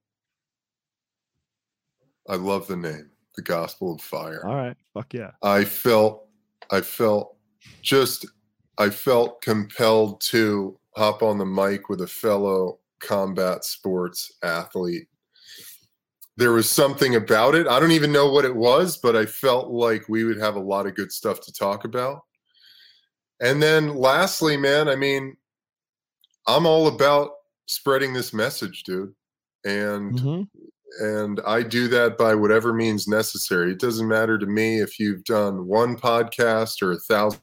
[2.29, 4.45] i love the name the gospel of fire.
[4.47, 4.77] All right.
[4.95, 5.31] Fuck yeah.
[5.43, 6.27] I felt
[6.71, 7.37] i felt
[7.81, 8.27] just
[8.79, 15.09] i felt compelled to hop on the mic with a fellow combat sports athlete.
[16.37, 17.67] There was something about it.
[17.67, 20.61] I don't even know what it was, but I felt like we would have a
[20.61, 22.21] lot of good stuff to talk about.
[23.41, 25.37] And then lastly, man, I mean,
[26.47, 27.31] I'm all about
[27.67, 29.15] spreading this message, dude.
[29.65, 31.05] And mm-hmm.
[31.05, 33.73] and I do that by whatever means necessary.
[33.73, 37.41] It doesn't matter to me if you've done one podcast or a thousand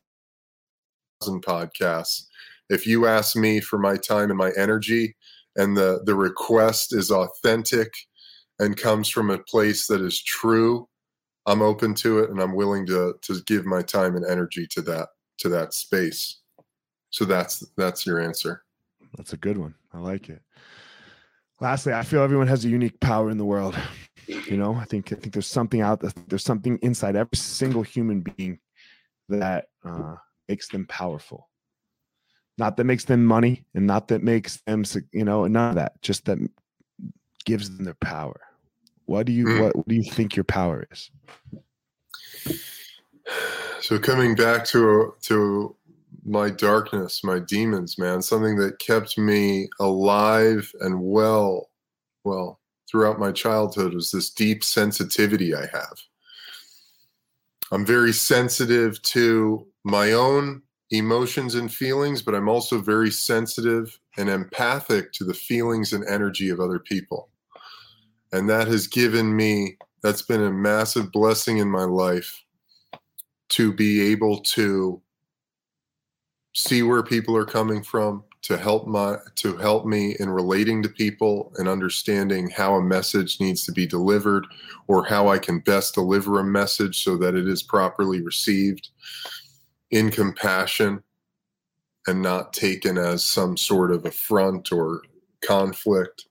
[1.44, 2.26] podcasts
[2.70, 5.16] if you ask me for my time and my energy
[5.56, 7.92] and the the request is authentic
[8.60, 10.88] and comes from a place that is true
[11.46, 14.82] i'm open to it and i'm willing to to give my time and energy to
[14.82, 15.08] that
[15.40, 16.42] to that space.
[17.10, 18.64] So that's that's your answer.
[19.18, 19.74] That's a good one.
[19.94, 20.42] I like it.
[21.62, 23.78] Lastly i feel everyone has a unique power in the world.
[24.28, 27.82] You know i think i think there's something out there there's something inside every single
[27.82, 28.60] human being
[29.28, 30.16] that uh,
[30.48, 31.50] makes them powerful
[32.60, 36.02] not that makes them money and not that makes them you know none of that
[36.02, 36.38] just that
[37.46, 38.40] gives them their power.
[39.06, 39.62] What do you mm.
[39.62, 41.10] what, what do you think your power is?
[43.82, 45.76] So coming back to to
[46.26, 51.70] my darkness my demons man something that kept me alive and well
[52.24, 55.98] well throughout my childhood was this deep sensitivity i have.
[57.72, 60.62] I'm very sensitive to my own
[60.92, 66.50] emotions and feelings, but I'm also very sensitive and empathic to the feelings and energy
[66.50, 67.30] of other people.
[68.32, 72.44] And that has given me, that's been a massive blessing in my life.
[73.50, 75.02] to be able to
[76.56, 80.90] see where people are coming from, to help my to help me in relating to
[80.90, 84.46] people and understanding how a message needs to be delivered
[84.88, 88.90] or how I can best deliver a message so that it is properly received
[89.92, 91.04] in compassion
[92.08, 95.02] and not taken as some sort of affront or
[95.44, 96.26] conflict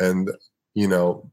[0.00, 0.30] and
[0.74, 1.28] you know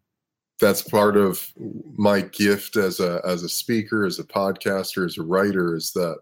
[0.59, 1.53] that's part of
[1.97, 6.17] my gift as a as a speaker as a podcaster as a writer is that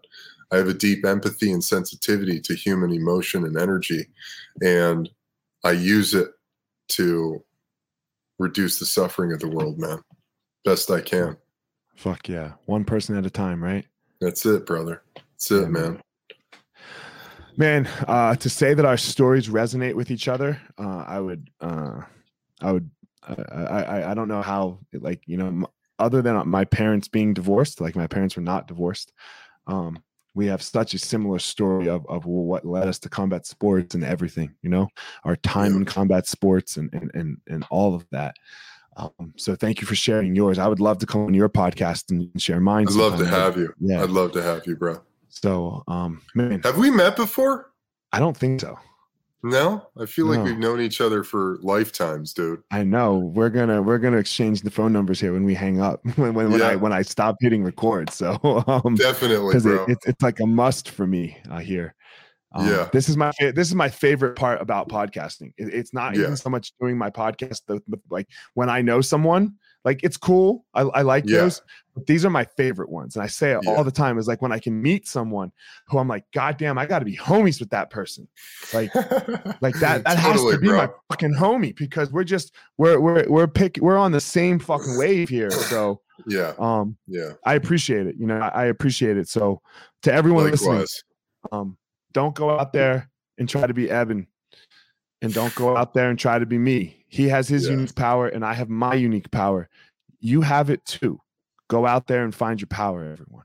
[0.54, 4.06] I have a deep empathy and sensitivity to human emotion and energy,
[4.62, 5.10] and
[5.64, 6.28] I use it
[6.90, 7.42] to
[8.38, 10.00] reduce the suffering of the world, man,
[10.64, 11.36] best I can.
[11.96, 13.84] Fuck yeah, one person at a time, right?
[14.20, 15.02] That's it, brother.
[15.34, 16.00] That's it, man.
[17.56, 22.00] Man, uh, to say that our stories resonate with each other, uh, I would, uh,
[22.60, 22.90] I would,
[23.22, 25.68] I, I, I don't know how, like, you know,
[25.98, 29.12] other than my parents being divorced, like my parents were not divorced.
[29.66, 30.02] Um,
[30.34, 34.02] we have such a similar story of, of what led us to combat sports and
[34.02, 34.88] everything, you know,
[35.22, 38.34] our time in combat sports and, and, and, and all of that.
[38.96, 40.58] Um, so thank you for sharing yours.
[40.58, 42.88] I would love to come on your podcast and share mine.
[42.88, 43.72] I'd love to have you.
[43.78, 44.02] Yeah.
[44.02, 45.00] I'd love to have you, bro.
[45.34, 47.72] So, um, man, have we met before?
[48.12, 48.78] I don't think so.
[49.42, 50.44] No, I feel like no.
[50.44, 52.62] we've known each other for lifetimes, dude.
[52.70, 53.16] I know.
[53.16, 56.50] We're gonna we're gonna exchange the phone numbers here when we hang up when when,
[56.50, 58.10] when I when I stop hitting record.
[58.10, 61.94] So um, definitely, because It, it, it's like a must for me uh, here.
[62.52, 65.52] Um, yeah, this is my this is my favorite part about podcasting.
[65.58, 66.22] It, it's not yeah.
[66.22, 70.64] even so much doing my podcast, the, like when I know someone like it's cool.
[70.74, 71.38] I, I like yeah.
[71.38, 71.62] those,
[71.94, 73.16] but these are my favorite ones.
[73.16, 73.70] And I say it yeah.
[73.70, 75.52] all the time is like when I can meet someone
[75.88, 78.26] who I'm like, God damn, I gotta be homies with that person.
[78.72, 78.94] Like,
[79.60, 80.76] like that, that totally, has to be bro.
[80.78, 84.96] my fucking homie because we're just we're we're we're pick we're on the same fucking
[84.96, 85.50] wave here.
[85.50, 86.54] So yeah.
[86.58, 87.32] Um yeah.
[87.44, 88.16] I appreciate it.
[88.18, 89.28] You know, I, I appreciate it.
[89.28, 89.60] So
[90.02, 90.62] to everyone Likewise.
[90.62, 90.90] listening,
[91.52, 91.76] um,
[92.12, 94.26] don't go out there and try to be Eben
[95.24, 97.03] and don't go out there and try to be me.
[97.14, 97.74] He has his yeah.
[97.74, 99.68] unique power and I have my unique power.
[100.18, 101.20] You have it too.
[101.68, 103.44] Go out there and find your power, everyone.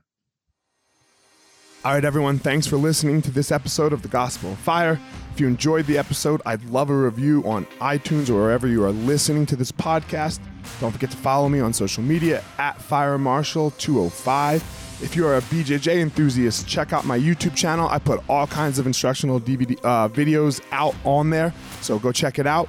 [1.84, 4.98] All right, everyone, thanks for listening to this episode of The Gospel of Fire.
[5.32, 8.90] If you enjoyed the episode, I'd love a review on iTunes or wherever you are
[8.90, 10.40] listening to this podcast.
[10.80, 15.36] Don't forget to follow me on social media at Fire Marshal 205 if you are
[15.36, 17.88] a BJJ enthusiast, check out my YouTube channel.
[17.88, 22.38] I put all kinds of instructional DVD uh, videos out on there, so go check
[22.38, 22.68] it out.